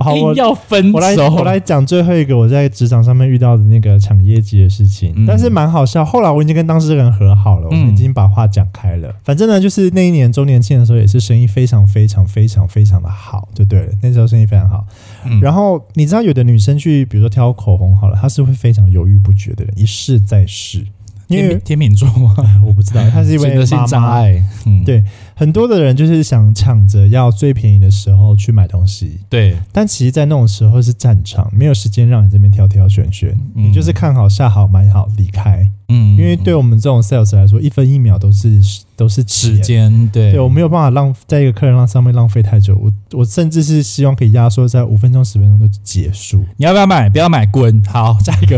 [0.00, 0.94] 好，我要分手。
[0.94, 6.04] 我来，我来讲最后一个我在职场上面遇到的那个抢业绩的事情，嗯、但是蛮好笑。
[6.04, 9.10] 后来我已经跟当事人和好了，我们已经把话讲开了。
[9.10, 13.92] 嗯、反正呢，就是那一年周年庆的时候，也是生意非常非常非常非常的好，就对了。
[14.02, 14.84] 那时候生意非常好。
[15.24, 20.84] 嗯、然后你知道，有的女生去，比如说挑口红好了，她是会非常犹豫不决的人，一试再试。
[21.28, 22.34] 因为天秤座吗？
[22.66, 24.42] 我不知道，她是因为 选择性障碍。
[24.66, 25.02] 嗯，对，
[25.34, 29.20] 很多的人就是想抢着要最便宜的时候去买东西。
[29.28, 35.70] 对，但其实，在那种时候是战场，没有时间让你这边挑挑选选，嗯、你就是看好、下好、买好、离开。
[35.88, 38.60] 嗯，因为对我们这种 sales 来说，一分一秒都是
[38.96, 40.08] 都是时间。
[40.10, 42.74] 对，对我没有办法浪在一个客人浪上面浪费太久。
[42.76, 46.42] 我我甚至是希望可以压缩在五分钟、十分钟就结束。
[46.56, 47.10] 你要不要买？
[47.10, 47.82] 不要买，滚！
[47.84, 48.56] 好， 下一个。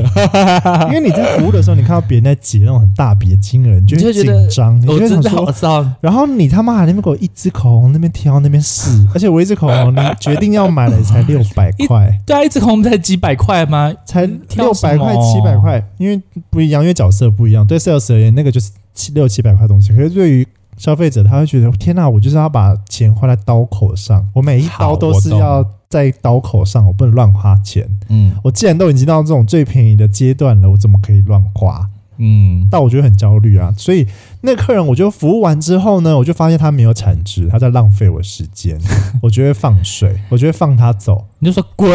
[0.88, 12.18] 因为你在服务的时候，你看到别人在结那种很大笔的金额，你就会紧张，你就会想说，然后你他妈还那边给我一支口红，那边挑那边试， 而且我一支口红，你决定要买了才六百块。
[12.24, 13.92] 对啊，一支口红才几百块吗？
[14.07, 14.24] 才
[14.57, 17.31] 六百块、七百块，因为不一样，因为角色。
[17.35, 19.92] 不一样，对 sales 而言，那个就是七六七百块东西。
[19.92, 20.46] 可是对于
[20.77, 27.88] 消费者，他会觉得天哪，我就是要把钱花在刀口上，我每一刀都是要在刀口上，我，我不能乱花钱。
[28.09, 31.88] 嗯，我既然都已经到这种最便宜的阶段了，我怎么可以乱花？
[32.18, 34.07] 嗯，但我觉得很焦虑啊，所以
[34.42, 38.79] 那个客人，我就服务完之后呢，我就发现他没有产值，他在浪费我时间，
[39.22, 41.88] 我就会放水，我就会放他走，你就说滚，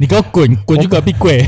[0.00, 1.44] 你给我滚，滚去隔壁柜。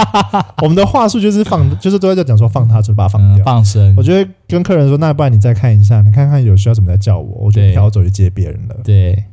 [0.62, 3.94] 我们的话术就是放，就是都在讲说放他，就把他放掉，嗯、放生。
[3.96, 8.76] 我就会跟客人说，那不然你再看一下，你看看有需要什么再叫我，我就飘走去接别人了。
[8.84, 9.24] 对，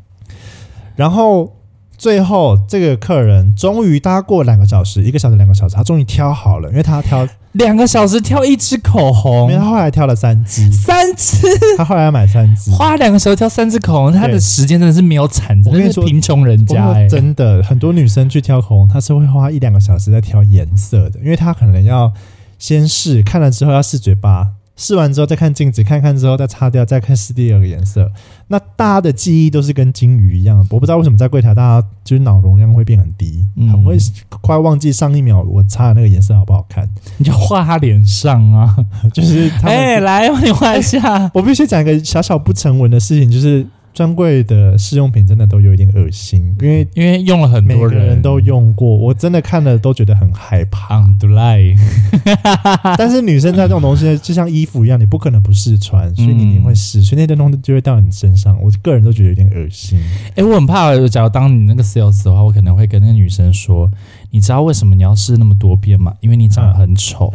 [0.95, 1.53] 然后。
[1.99, 11.37] 最后，这个客人终于搭过两个小时，一个小时、两个小时，他终于挑好了，因为他要挑两个小时挑一支口红，因为他后来挑了三支，三支，
[11.77, 22.13] 他后来要买三支，花两个小时挑三支口红，他的时间真的是没有产值，我跟你说，贫穷人家、欸，真的很多女生去挑口红，她是会花一两个小时在挑颜色的，因为她可能要
[22.57, 24.47] 先试，看了之后要试嘴巴。
[24.79, 28.09] 试完之后再看镜子，看看之后再擦掉，再看试第二个颜色。
[28.47, 33.97] 那大家的记忆都是跟金鱼一样，我不知道为什么在柜台大家就是脑容量会变很低，嗯、很会
[34.41, 36.89] 快忘记上一秒我擦的那个颜色好不好看。
[37.17, 38.73] 你就画他脸上啊，
[39.13, 41.29] 就是哎、欸，来帮你画一下。
[41.35, 43.67] 我必须讲一个小小不成文的事情，就是。
[43.99, 51.03] 专柜的试用品真的都有一点恶心，因为因为用了很多人，人都用过，我真的看了都觉得很害怕。
[52.97, 58.57] 但是女生在这种东西就像衣服一样，你不可能不试穿，所以你一定会试，所以那些东西就会到你身上。
[58.63, 59.99] 我个人都觉得有点恶心。
[60.29, 63.91] 哎、欸，我很怕，假如当你那个 sales 的话，我可能会跟那个女生说
[64.31, 66.13] ：“你知道为什么你要试那么多遍吗？
[66.21, 67.33] 因为你长得很丑。”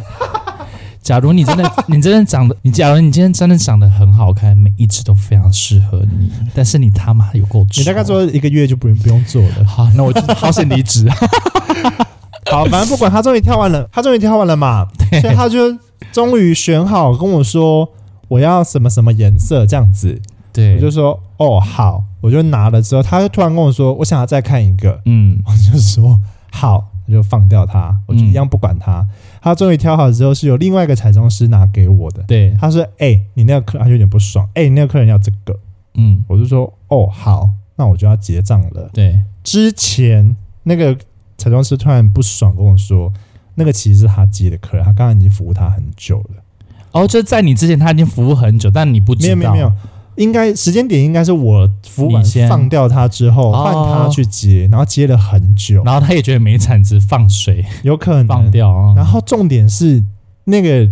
[1.04, 7.82] 假如你真的， 你真的长得，你假如你今天真的长得很好看，每一只都非常适合你，但是你他妈有够丑。
[7.82, 9.64] 你大概做一个月就不用不用做了。
[9.68, 11.06] 好，那我就好想离职。
[12.50, 14.86] 好，反正不管他终于跳完了，他终于跳完了嘛，
[15.20, 15.78] 所以他就
[16.10, 17.86] 终于选好跟我说
[18.28, 20.18] 我要什么什么颜色这样子。
[20.54, 26.18] 对，我就说哦好，我就拿了之后，他就突然跟我说我想要再看一个，嗯，我就说
[26.50, 26.86] 好。
[27.06, 29.00] 我就放掉他，我就一样不管他。
[29.00, 29.08] 嗯、
[29.44, 32.22] 他终于挑好之后，是有另外一个彩妆师拿给我的。
[32.22, 34.48] 对，他说：“哎、欸，你那个客，他有点不爽。
[34.54, 35.54] 哎、欸，你那个客人要这个。”
[35.96, 40.96] 嗯，我就说：“哦，好，那我就要结账了。”对，之前那个
[41.36, 43.12] 彩妆师突然不爽跟我说
[43.56, 46.42] ：“那个其实是他接的客人，他刚刚已经服务他很久了。
[46.92, 49.36] 哦，就在你之前他已经服务很久，但你不知道。
[49.36, 49.72] 没有没有没有，
[50.17, 58.69] 应该时间点应该是我服务完放掉他之后，换他去接，然后接了很久，然后他也觉得没产值，放水，有可能放掉。
[58.69, 60.04] 哦、然后重点是
[60.44, 60.88] 那个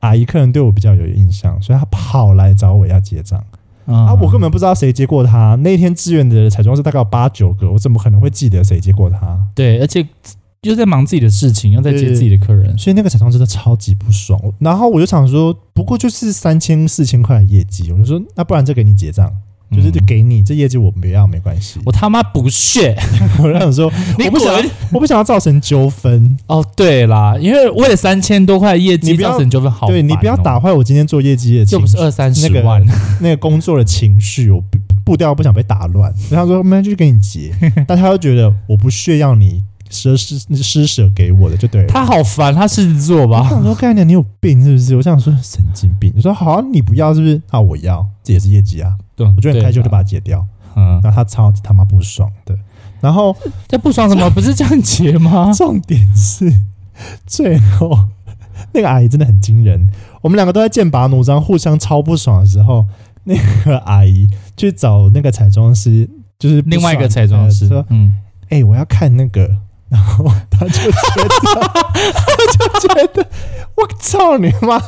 [0.00, 3.42] 阿姨客人对我比较有印象，所以他跑来找我要结账。
[3.86, 5.54] 嗯、啊，我根本不知道谁接过他。
[5.56, 9.38] 那天志愿的彩妆师大概有八九个，我怎么可能会记得谁接过他？
[9.54, 10.06] 对，而且。
[10.64, 14.40] 又在忙自己的事情，又在接自己的客人，所以那个彩妆真的超级不爽。
[14.58, 19.30] 然后我就想说，不过就是三千四千块的业绩，我就说那不然这给你结账，
[19.70, 21.80] 嗯、就是就给你这业绩我不要没关系。
[21.84, 22.96] 我他妈不屑！
[23.42, 23.92] 我就想说，
[24.24, 24.54] 我不想，
[24.92, 26.36] 我不想要造成纠纷。
[26.46, 34.62] 哦，对啦，因为为了三千多块业绩造成纠纷，好、哦，对你不要打坏我今天做业绩的，就不是二三十万那个 那个工作的情绪，我
[35.04, 36.14] 步调不想被打乱。
[36.16, 37.52] 所以他说，那就给你结，
[37.86, 39.62] 但他又觉得我不屑要你。
[39.94, 41.88] 施施施舍给我的就对了。
[41.88, 43.42] 他好烦，他狮子座吧？
[43.44, 44.96] 我想说干娘，你有病是不是？
[44.96, 46.12] 我想说神经病。
[46.14, 47.40] 你说好啊，你不要是不是？
[47.50, 48.92] 啊，我要，这也是业绩啊。
[49.16, 50.44] 对，我就很开心，就把它解掉。
[50.76, 52.56] 嗯，然后他超他妈不爽的。
[53.00, 53.36] 然后
[53.68, 54.28] 这不爽什么？
[54.30, 55.52] 不是这样结吗？
[55.54, 56.52] 重点是
[57.26, 57.96] 最后
[58.72, 59.88] 那个阿姨真的很惊人。
[60.20, 62.86] 我们两个都在剑拔弩张，互相超不爽的时候，
[63.24, 63.34] 那
[63.64, 68.12] 个阿姨去找那个彩妆师，就是另外一个彩妆师说，嗯，
[68.44, 69.48] 哎、欸，我要看那个。
[69.94, 71.28] 然后他就觉得，
[72.12, 73.26] 他就觉得，
[73.76, 74.82] 我操你妈！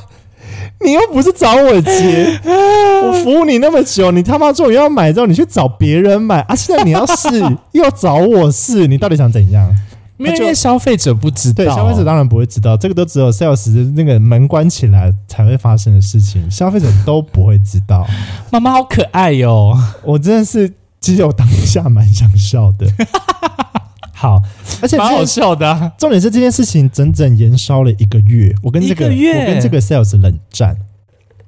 [0.80, 6.56] 你又不是找我结，我服务你那么久，你他妈终于要买之后，你去找别人买啊！
[6.56, 7.28] 现在你要试，
[7.72, 9.72] 又要找我试，你到底想怎样？
[10.18, 18.04] 因为消费者不知道，对，消费者当然不会知道，这个都只有 sales 的那个门关起来才会发生的事情，消费者都不会知道。
[18.50, 19.78] 妈妈好可爱哟、哦！
[20.02, 22.86] 我真的是只有当下蛮想笑的。
[24.18, 24.42] 好，
[24.80, 25.92] 而且蛮好笑的、啊。
[25.98, 28.50] 重点是这件事情整整延烧了一个月。
[28.62, 30.74] 我跟这个，个我跟这个 sales 冷战，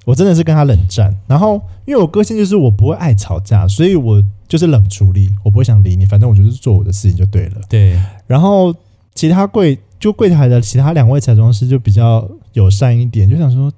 [0.05, 1.17] 我真的是跟他冷战。
[1.27, 1.55] 然后，
[1.87, 7.61] 因为我个性就是我不会爱吵架，所以我就是冷处理，我不会想理你，反正我就是做我的事情就对了。
[7.71, 7.99] 对。
[8.27, 8.75] 然后
[9.15, 13.73] 其他柜就柜台的其他两位彩妆师就比较友善一点，就想说，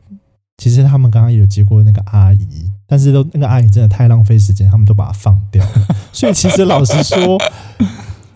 [0.59, 5.87] 其实他们刚刚有接过那个阿姨，但是都那个阿姨真的太浪费时间，他们都把它放掉了。
[6.13, 7.39] 所以其实老实说。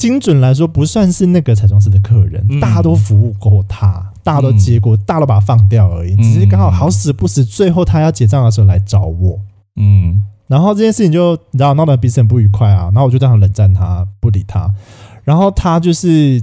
[0.04, 6.14] 精准来说，不算是那个彩妆师的客人，嗯、大家都服务过他，大家都接过，嗯、大家都把他放掉而已。
[6.16, 9.40] 只是刚好好死不死，最后他要结账的时候来找我。
[9.76, 12.90] 嗯，然后这件事情就你知道闹得彼此很不愉快啊。
[12.92, 14.70] 然后我就这样冷战他，不理他。
[15.24, 16.42] 然后他就是。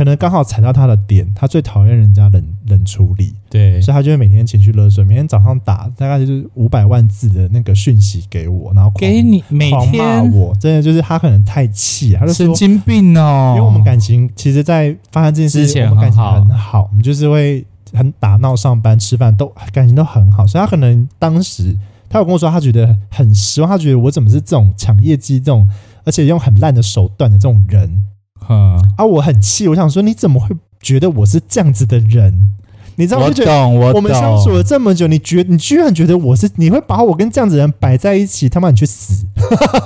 [0.00, 13.52] 可能刚好踩到他的点，他最讨厌人家冷冷处理，对，所以他就会每天情绪勒索，每天早上打大概就是五百万字的那个讯息给我，然后给你每天骂我，真的就是他可能太气，他就说神经病哦。
[13.54, 21.76] 因为我们感情其实，在发生这件事情，我们感情很好，我们就是会很打闹、上班、吃饭都感情都很好，所以他可能当时
[22.08, 25.68] 他有跟我说，他觉得很失望，他觉得我怎么是这种抢业绩、这种
[26.06, 28.04] 而且用很烂的手段的这种人。
[28.50, 32.50] 嗯啊，我很气，我想说你怎么会觉得我是这样子的人？
[32.96, 38.46] 你知道我觉得我们相处了这么久，你觉你居然觉得我是你会把我跟这样子的人摆在一起？
[38.46, 39.24] 他妈你去死！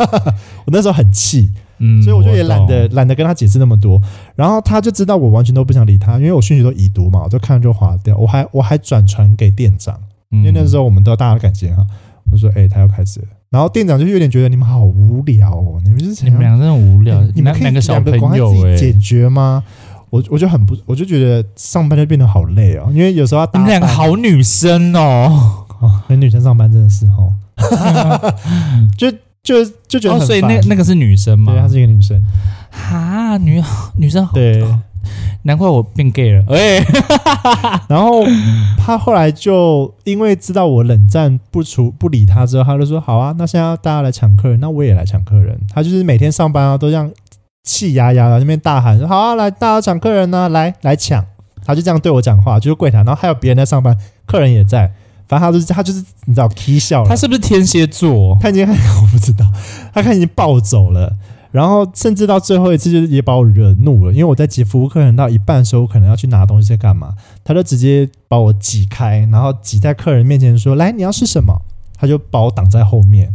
[0.67, 1.49] 我那时候很气，
[1.79, 4.03] 嗯，所以我就也懒得懒得跟他解释那么多。
[4.35, 8.17] 然后他就知道我完全都不想理他，因为我讯息都已读嘛，我就看了就划掉。
[8.17, 9.97] 我还我还转传给店长，
[10.31, 11.87] 因为那时候我们都大家感情哈。
[12.33, 13.27] 我说哎、欸，他要开始了。
[13.55, 19.63] 然后店长就有点觉得你们好无聊哦，你们就是你们两个真的无聊，你们可以两个小朋友自己解决吗？
[20.11, 23.61] 我我就很不，我就觉得上班就变得好累哦，因为有时候要打。
[23.61, 27.33] 你们两个好女生哦，哦，跟女生上班真的是哦，
[28.99, 29.09] 就
[29.45, 30.17] 就就觉得。
[30.17, 31.53] 哦，所以那那个是女生吗？
[31.53, 32.21] 对，她是一个女生。
[32.73, 33.63] 哈，女
[33.97, 34.33] 女生好。
[34.35, 34.67] 对。
[35.43, 36.85] 难怪我变 gay 了，哎，
[37.89, 38.25] 然后
[38.79, 45.59] 他后来就因为知道我冷战不处不理他之后，他就说好啊，那现在大家来抢客人，那我也来抢客人。
[45.75, 47.11] 他就是每天上班啊，都这样
[47.63, 51.25] 气压压的那边大喊说，好啊，来大家抢客人呢，来来抢。
[51.67, 53.97] 他就这样对我讲话，就是柜台，然后还有别人在上班，
[54.27, 54.93] 客人也在，
[55.27, 57.09] 反正他就是他就是你知道 k 笑了。
[57.09, 58.37] 他是不是天蝎座？
[58.39, 59.47] 他已经 我不知道，
[59.95, 61.11] 他看已经暴走了。
[61.55, 71.63] 然后甚至到最后一次，就是也把我惹怒了，因为我在接服务客人到一半的时候，我可能要去拿东西在干嘛，他就直接把我挤开，然后挤在客人面前说：“来，你要吃什么？”
[71.97, 73.33] 他就把我挡在后面，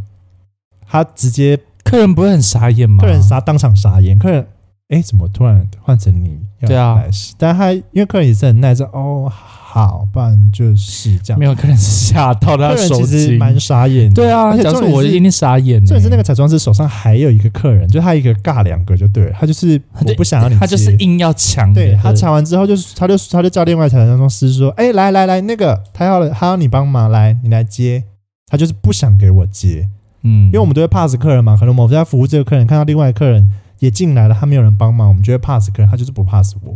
[0.85, 2.97] 他直接，客人不会很傻眼吗？
[2.99, 4.45] 客人傻，当场傻眼，客人
[4.89, 6.37] 哎，怎么突然换成你？
[6.59, 7.01] 对啊，
[7.37, 9.31] 但他因为客人也是很耐着哦。
[9.71, 11.37] 好，不然就是这样。
[11.37, 14.15] 没有客人是吓到他手机，蛮傻眼的。
[14.15, 15.79] 对啊，而且就是我一定傻眼。
[15.85, 19.31] 重点是那个彩妆师手上还有一个客人，就他一个尬两个就对了。
[19.39, 21.71] 他就是我不想要你，他就是硬要抢。
[21.71, 28.03] 对，他抢完之后，就是他就他就叫另外彩妆师说：“哎，来来来，那个他要他要你帮忙，来你来接。”
[28.49, 29.87] 他就是不想给我接，
[30.23, 31.55] 嗯，因为我们都会 pass 客人嘛。
[31.55, 33.47] 可能我们在服务这个客人，看到另外客人
[33.77, 36.75] 也进来了，他没有人帮忙，我们就会 pass 客人，他就是不 pass 我。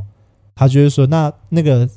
[0.53, 1.89] 他就是说那那个。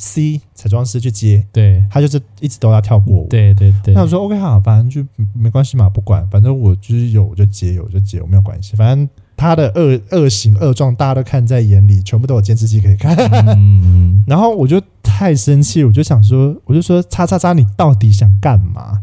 [0.00, 3.92] C 彩妆师去接，对，他就是一直都要跳过我，对对对。
[3.92, 8.74] 那我说 OK 好，反正就没关系嘛，不管，反正我就是有我就接，有我就接，我没有关系。
[8.76, 13.14] 反正他的恶恶行恶状，大家都看在眼里，全部都有监视器可以看。
[13.56, 19.02] 嗯、 然后我就太生气，我就想说，我就说叉叉叉，你到底想干嘛？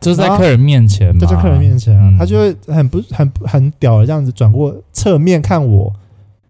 [0.00, 5.92] 就是在客人面前，就在客人面前啊，嗯、他就会很不很很屌的这样子转过侧面看我，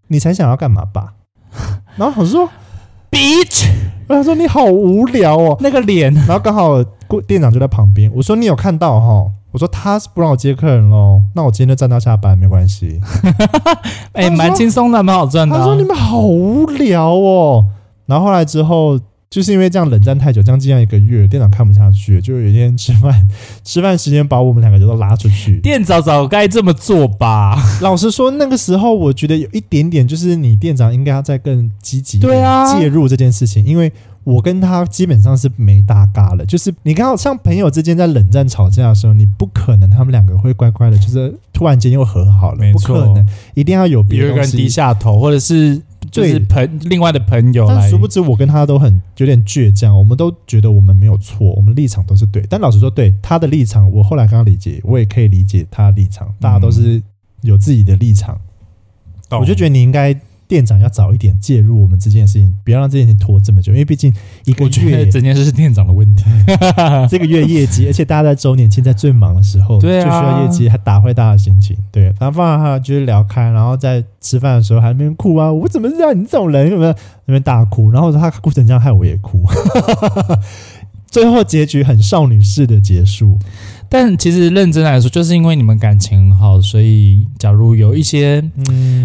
[0.07, 1.14] 你才想要干嘛吧？
[1.96, 2.49] 然后我说。
[3.11, 3.66] Bitch，
[4.09, 6.82] 他说你好无聊哦，那个脸，然后刚好
[7.26, 9.26] 店长就在旁边，我说你有看到哈？
[9.50, 13.00] 我说他是不让我接客人喽，那我今天就站到下班没关系。
[14.12, 15.59] 哎、欸，蛮轻松的，蛮好赚的、啊。
[15.59, 17.64] 他说你们好无聊哦，
[18.06, 18.98] 然后后来之后。
[19.30, 23.28] 就是因为这样冷战太久，将近要一个月，店长看不下去，就有一天吃饭，
[23.62, 25.60] 吃饭时间把我们两个就都拉出去。
[25.60, 27.54] 店长早该这么做吧？
[27.82, 33.92] 老实说，那个时候我觉得有一点点，就是你店长应该要再更积极对啊介入这件事情，因为
[34.24, 36.46] 我跟他基本上是没搭嘎了。
[36.46, 45.82] 就是你看，像朋友之间在冷战吵架的时候，你不可能他们两个会乖乖的，就是突然间又和好了，没错，不可能，一定要有别有一个人低下头，或者是。
[46.11, 52.44] 就是朋另外的朋友，但殊不知我跟他都很有点倔强，我们都觉得我们没有错，我们立场都是对。
[52.48, 56.32] 但老实说，对他的立场，我后来刚刚理解，我也可以理解他的立场。
[56.40, 57.02] 大家都是
[57.42, 58.40] 有自己的立场，
[59.30, 60.18] 嗯、我就觉得你应该。
[60.49, 64.12] 店长要早一点介入我们这件事情，不要让这件事情拖这么久，因为毕竟
[64.46, 66.24] 一个月整件事是店长的问题。
[67.09, 71.76] 这个月业绩，而且大家在周年庆在最忙的时候，对啊，就需要业绩，还打坏大家的心情。
[71.92, 75.53] 对，然后放他就是聊开，然后在吃饭的时候还在那边哭啊！
[75.53, 76.92] 我怎么知道你这种人有没有
[77.26, 77.90] 那边大哭？
[77.90, 79.42] 然后他哭成这样，害我也哭。
[81.11, 83.38] 最后结局很少女式的结束。
[83.89, 88.41] 但其实认真来说，就是因为你们感情很好，所以假如有一些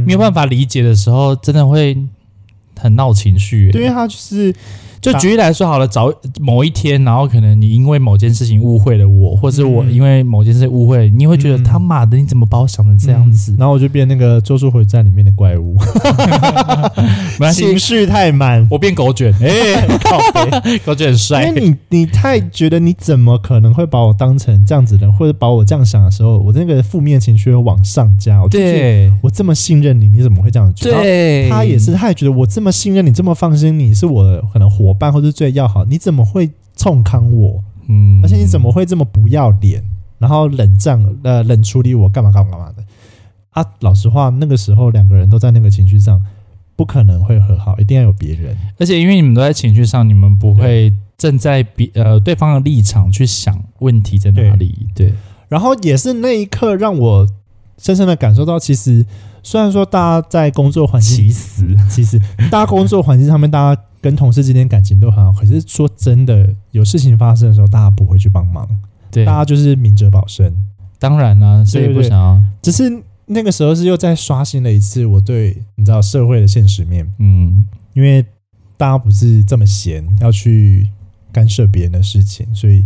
[0.05, 1.97] 没有办法理解的时候，真的会
[2.79, 3.71] 很闹情绪。
[3.71, 4.53] 对，因为他就是。
[5.03, 13.51] 就举例来说好了，早某一天，然后可能你因为某件事情误会了我，或者我因为某件事误会，你会觉得他妈的你怎么把我想成这样子？
[13.51, 15.75] 嗯、然后我就变那个《咒术回战》里面的怪物，
[17.51, 21.47] 情绪太满，我变狗卷，哎、欸， 狗卷很帅。
[21.47, 28.41] 因为你你太觉得你怎么可能会把我当成这样子的，或者把我这样想的时候，我那个负面情绪会往上加。
[28.41, 31.01] 我对，我这么信任你，你怎么会这样觉得？
[31.01, 34.92] 对，他也是，他也觉得我这么信任你，这么放心你，是我的可能活。
[34.93, 37.63] 办或者最要好，你怎么会冲康我？
[37.89, 39.83] 嗯，而且你怎么会这么不要脸，
[40.17, 42.83] 然后冷战呃冷处理我干嘛干嘛干嘛的
[43.49, 43.65] 啊？
[43.81, 46.23] 老实话，那个时候两个人都在那个情绪上，
[46.77, 48.55] 不可能会和好，一定要有别人。
[48.79, 54.87] 而且因为你们都在情绪上，你们不会站在别呃对方的立场去想问题在哪里。
[54.95, 55.15] 对，对，
[55.49, 57.27] 然后也是那一刻让我
[57.77, 59.05] 深深的感受到，其实
[59.43, 62.17] 虽然说大家在工作环境，其实 其实
[62.49, 63.81] 大家工作环境上面大家。
[64.03, 68.67] 跟同事之间感情都很好，可是说真的，有事情发生的时候，大家不会去帮忙，
[69.09, 70.53] 对，大家就是明哲保身。
[70.99, 72.37] 当然啦，谁也不想要。
[72.61, 78.21] 只是那个时候是又再刷新了一次我对你知道社会的现实面，嗯，因为
[78.75, 80.89] 大家不是这么闲要去
[81.31, 82.85] 干涉别人的事情，所以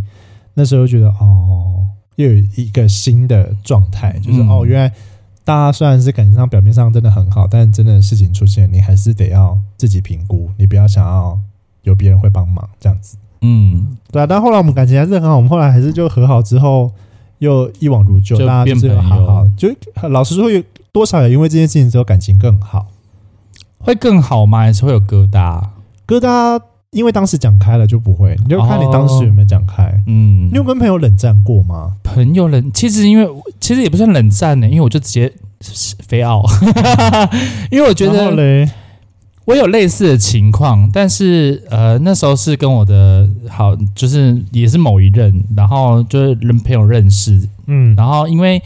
[0.54, 1.84] 那时候觉得哦，
[2.18, 4.94] 又有一个新的状态，就是、嗯、哦，原来。
[5.48, 11.40] 大家虽然是感情上表面上真的很好，但真的事情出现，你还是得要自己评估，你不要想要
[11.84, 13.16] 有别人会帮忙这样子。
[13.40, 14.28] 嗯，对啊。
[14.28, 16.92] 但后来我们感情还是很好，我们后来还是就和好之后
[17.38, 19.48] 又一往如旧，大家就是好好。
[19.56, 19.70] 就
[20.10, 22.88] 老实说，有多少也因为这件事情之后感情更好，
[23.80, 24.60] 会更好吗？
[24.60, 25.64] 还是会有疙瘩？
[26.06, 26.62] 疙瘩。
[26.92, 29.84] 因为当时讲开了就不会，你就看你当时有没有讲开。
[29.84, 31.96] 哦、嗯，你有跟朋友冷战过吗？
[32.04, 33.28] 朋友冷，其实因为
[33.60, 35.32] 其实也不算冷战呢，因为我就直接
[36.08, 36.44] 飞傲，
[37.70, 38.32] 因为我觉得
[39.46, 48.62] 我有类似的情况，但是呃那时候是跟我的好，就是也是某一任，然后就是人朋友认识，嗯，然后因为。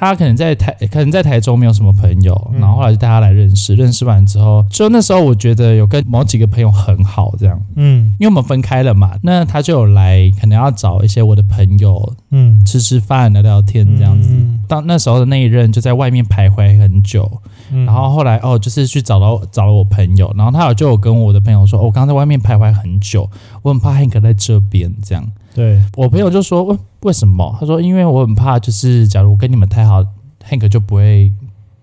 [0.00, 3.74] 他可能在台，可能在台中没有什么朋友，然后后来就带他来认识。
[3.74, 14.30] 认识完之后，就那时候我觉得有跟某几个朋友很好，这样，嗯，因为我们分开了嘛，那他就有来，可能要找一些我的朋友，嗯，吃吃饭、聊聊天这样子。
[14.66, 17.30] 当那时候的那一任就在外面徘徊很久，
[17.72, 23.28] 嗯、然后后来哦，就是去找到找了我朋友，然后他有就有跟我的朋友说，哦、我刚刚在外面徘徊很久，
[23.62, 25.26] 我很怕 Hank 在这边这样。
[25.54, 27.56] 对，我朋友就说，为为什么？
[27.58, 30.04] 他说，因为我很怕，就是假如我跟你们太好
[30.48, 31.32] ，Hank 就不会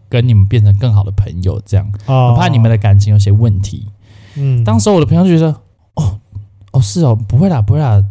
[0.10, 3.88] 跟你们变成更好的朋友，这样，哦、我怕你们的感情有些问题。
[4.36, 5.52] 嗯，当时我的朋友就觉得，
[5.96, 6.20] 哦
[6.72, 8.04] 哦是哦，不会啦，不会啦，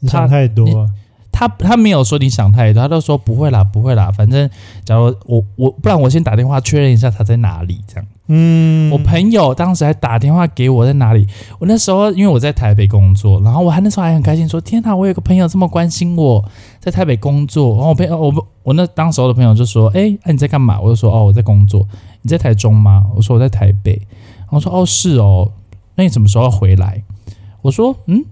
[0.00, 0.88] 你想太多。
[1.34, 4.08] 他他没有说你想太多，他都说不会啦，不会啦。
[4.12, 4.48] 反正
[4.84, 8.06] 假如我我不然我先打电话确认一下他在哪里，这样。
[8.28, 11.26] 嗯，我朋友当时还打电话给我在哪里。
[11.58, 16.42] 我那时候因为我在台北工作，然后我还那时候还很开心说，天哪，我有个朋友这么关心我，
[16.78, 17.74] 在台北工作。
[17.74, 18.32] 然后我朋友我
[18.62, 20.80] 我那当时候的朋友就说，哎，那你在干嘛？
[20.80, 21.86] 我就说，哦，我在工作。
[22.22, 23.04] 你在台中吗？
[23.14, 24.00] 我说我在台北。
[24.38, 25.50] 然后说，哦，是哦，
[25.96, 27.02] 那你什么时候要回来？
[27.60, 28.24] 我说，嗯。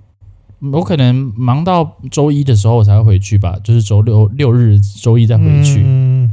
[0.71, 5.83] 我可能忙到周一的时候我才会回去吧，就是周六六日周一再回去。
[5.85, 6.31] 嗯，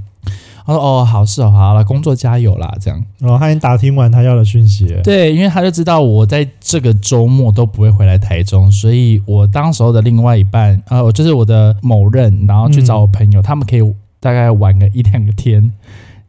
[0.66, 3.04] 他说：“哦，好，是哦，好了，工作加油啦。”这样。
[3.22, 5.02] 哦，他已经打听完他要的讯息了。
[5.02, 13.82] 对，因为他就知道我在这个周末都不会回来台中，所以我当时候的另外一半，呃，就是我的某任，然后去找我朋友，嗯、他们可以
[14.20, 15.74] 大概玩个一两个天。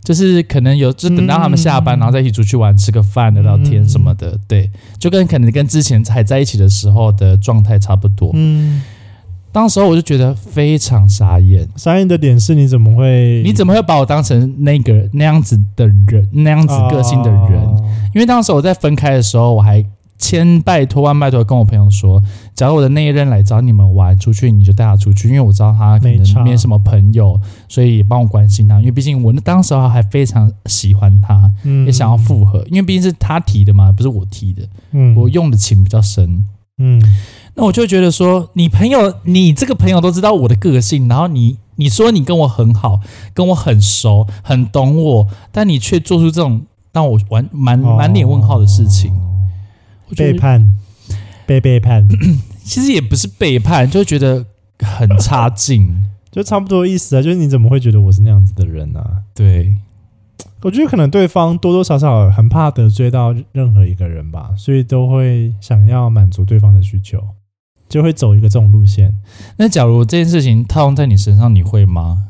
[0.02, 8.30] 就是可能有，就等到他们下班，嗯、然后再一起出去玩，吃个饭、聊聊天什么的，嗯、对，就跟可能跟之前还在一起的时候的状态差不多。
[8.34, 8.82] 嗯，
[9.52, 13.42] 当时候我就觉得非常傻眼，傻眼的点是你怎么会？
[13.44, 17.60] 你怎么会把我当成那个那样子的人，那样子个性的人？
[17.60, 17.76] 哦、
[18.14, 19.84] 因为当时我在分开的时候，我还。
[20.20, 22.22] 千拜托万拜托，跟我朋友说，
[22.54, 28.78] 假如我的那一任来找你们玩出去，你就带他出去，因为我知道他可能没什么朋友，所以帮我关心他。
[28.80, 34.62] 因为毕竟我那当时还非常喜欢他，嗯、也想要复合，因为毕竟是他提的嘛，不是我提的。
[34.92, 36.44] 嗯，我用的情比较深。
[36.76, 37.02] 嗯，
[37.54, 43.00] 那我就觉得说，你朋友，你这个朋友都知道我的个性，然后你你说你跟我很好，
[43.32, 46.62] 跟我很熟，很懂我，但你却做出这种
[46.92, 49.10] 让我完满满脸问号的事情。
[49.14, 49.29] 哦
[50.16, 50.74] 背叛，
[51.46, 52.08] 被背叛，
[52.64, 54.44] 其实也不是背叛，就觉得
[54.78, 57.22] 很差劲， 就差不多意思啊。
[57.22, 59.22] 就是你怎么会觉得我是那样子的人呢、啊？
[59.34, 59.74] 对，
[60.62, 67.22] 我觉得可能对方多多少少很怕得罪到任何一个人吧，所以都会想要满足对方的需求，
[67.88, 69.14] 就会走一个这种路线。
[69.56, 72.26] 那假如这件事情套用在你身上，你会吗？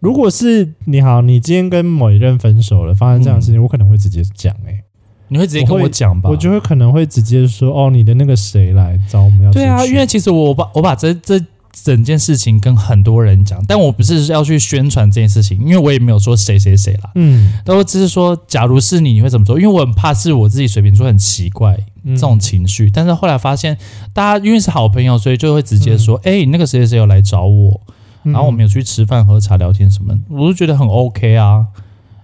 [0.00, 4.84] 如果是你好，你今天跟某一任分手了，发生这样的事情，嗯、我可能会直接讲、欸，哎。
[5.30, 6.28] 你会直接跟我讲吧？
[6.28, 9.52] 我就会可能会直接说哦，你的那个谁来找我们要？
[9.52, 11.40] 对啊，因为其实我把我把这这
[11.72, 17.12] 整件事情跟很多人讲，但我不是要去宣传这件事情，因为我也没有说谁谁谁啦。
[17.14, 19.58] 嗯，但我只是说，假如是你，你会怎么做？
[19.58, 23.78] 因为我很怕是我自己水瓶座很奇怪这种情绪，嗯、但是后来发现
[24.12, 27.80] 大家因为是好朋友，所以就会直接说，哎、嗯欸，你那个谁谁谁有来找我，
[28.24, 31.66] 然后我们有去吃饭、喝茶、聊天什么，我就觉得很 OK 啊，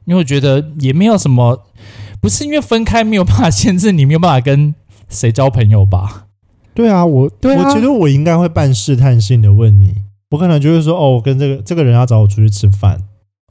[0.06, 1.62] 因为我觉得也没有什么。
[2.26, 4.74] 不是因为分开没有办法限制你，没有办法跟
[5.08, 6.26] 谁交朋友吧？
[6.74, 9.94] 对啊，我对啊，我觉得我应该会半试探性的问你，
[10.30, 13.00] 我可能就会说哦，我跟这个这个人要找我出去吃饭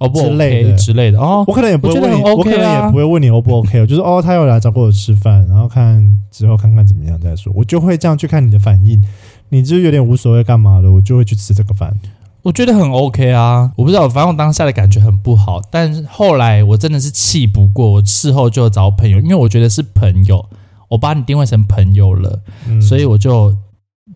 [0.02, 0.74] 哦，不之类的。
[0.74, 1.18] 之类的。
[1.18, 9.02] 哦，我可能也不会问你，我，可能也不会问你 O 不 OK， 我就是哦，他有来找过我吃饭，然后看之后看看怎么样再说，我就会这样去看你的反应，
[9.48, 11.98] 你就是有点无所谓干嘛的，我就会去吃这个饭。
[12.46, 15.60] 我觉得很 OK 啊，我不知道，反正我当下的感觉很不好。
[15.72, 20.48] 但是后来我真的是气不过，我事后就找朋友，因为我觉得是朋友，
[20.88, 23.52] 我把你定位成朋友了，嗯、所以我就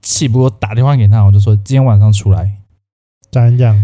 [0.04, 2.52] 气不过，打电话给他，我就说今天晚上出来
[3.32, 3.84] 讲一讲，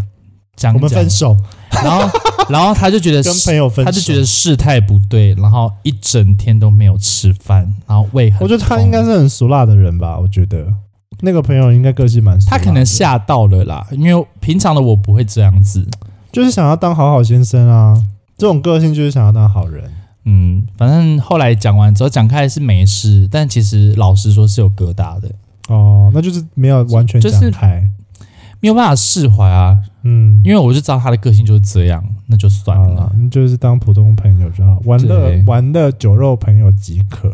[0.56, 1.36] 讲我们分手。
[1.72, 2.08] 然后，
[2.48, 8.46] 然后他就觉得跟朋友分手，他就觉得事态不对，然后一整天都没有吃饭，然后胃很痛。
[8.46, 10.68] 我觉得他应该是很俗辣的人吧，我觉得。
[11.22, 15.88] 那个朋友应该个性蛮，他可能吓到了啦，因为平常的我不会这样子，
[16.32, 17.95] 就是想要当好好先生啊，
[18.38, 19.84] 这种个性就是想要当好人。
[20.26, 25.30] 嗯，反正后来讲完之后讲开是没事，但其实老实说是有疙瘩的。
[25.70, 27.51] 哦，那就是没有完全讲开，就是
[28.59, 29.78] 没有办法释怀啊。
[30.01, 37.32] 嗯，因为我就知道他的个性就是这样，那就算了，你就是当普通朋友就好，玩乐玩乐酒肉朋友即可。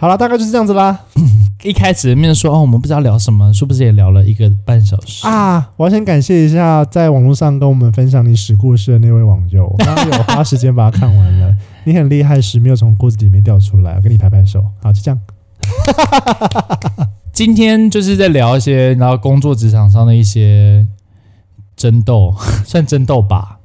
[0.00, 0.96] 好了，大概就是这样子啦。
[1.64, 5.70] 一开始面说哦，我们不知道聊什么，是不是也聊了一个半小时啊？
[5.76, 11.52] 我要先感谢一下在网络上跟我们分享你史故事的那位网友，我 刚刚有花时间把它看完了。
[11.82, 14.64] 你很厉害，屎没有从裤子里面掉出来，我给你拍拍手。
[14.80, 15.18] 好，就这样。
[17.34, 20.86] 今天就是在聊一些，然后工作职场上的一些
[21.76, 22.32] 争斗，
[22.64, 23.57] 算争斗吧。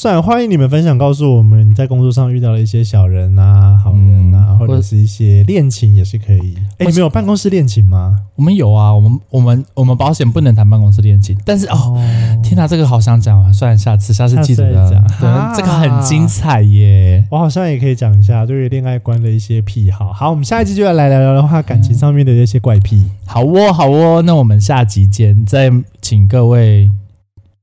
[0.00, 4.54] 算，欢迎你们分享，告诉我们你在工作上遇到了一些小人啊、好人啊。
[4.56, 6.54] 或者是一些恋情也是可以。
[6.78, 8.16] 哎，你们有办公室恋情吗？
[8.36, 12.00] 我们有啊，我们我们我们保险不能谈办公室恋情，但是哦，
[12.44, 15.04] 天哪，这个好想讲啊，算了，下次下次记得讲。
[15.18, 20.12] 对，这个很精彩耶，我好像也可以讲一下对于恋爱观的一些癖好。
[20.12, 23.04] 好，我们下一集就要来聊聊的话，感情上面的一些怪癖。
[23.26, 26.88] 好哦，好哦，那我们下集见，再请各位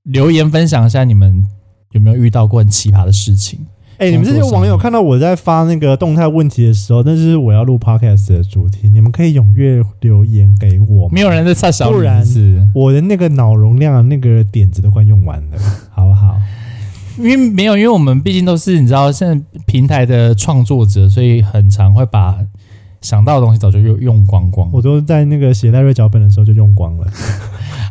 [0.03, 1.47] 留言分享一下你们
[1.95, 3.59] 有没有遇到过很奇葩的事情。
[3.97, 11.07] 哎、欸，你们这些网友看到我在发那个动态问题的时候，那是我要录 podcast 的主题，你们可以踊跃留言给我。
[11.07, 12.21] 没有人在插小不然
[12.73, 15.57] 我的那个脑容量、那个点子都快用完了，
[15.95, 16.35] 好不好？
[17.17, 22.37] 因为没有，因为我们毕竟都是你知道，现在平台的创作者，所以很常会把
[22.99, 24.69] 想到的东西早就用用光光。
[24.73, 27.07] 我都在那个写赖瑞脚本的时候就用光了。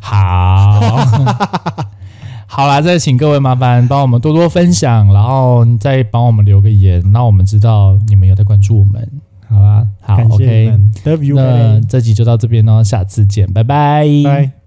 [0.03, 0.83] 好。
[2.57, 9.11] 好啦，再请各位麻烦帮我们多多分享，然后再帮我们留个言，让我们知道你们有在关注我们。
[9.49, 10.73] 好啦，好，，OK，
[11.35, 14.07] 那这集就到这边喽，下次见，拜拜。
[14.25, 14.64] 拜。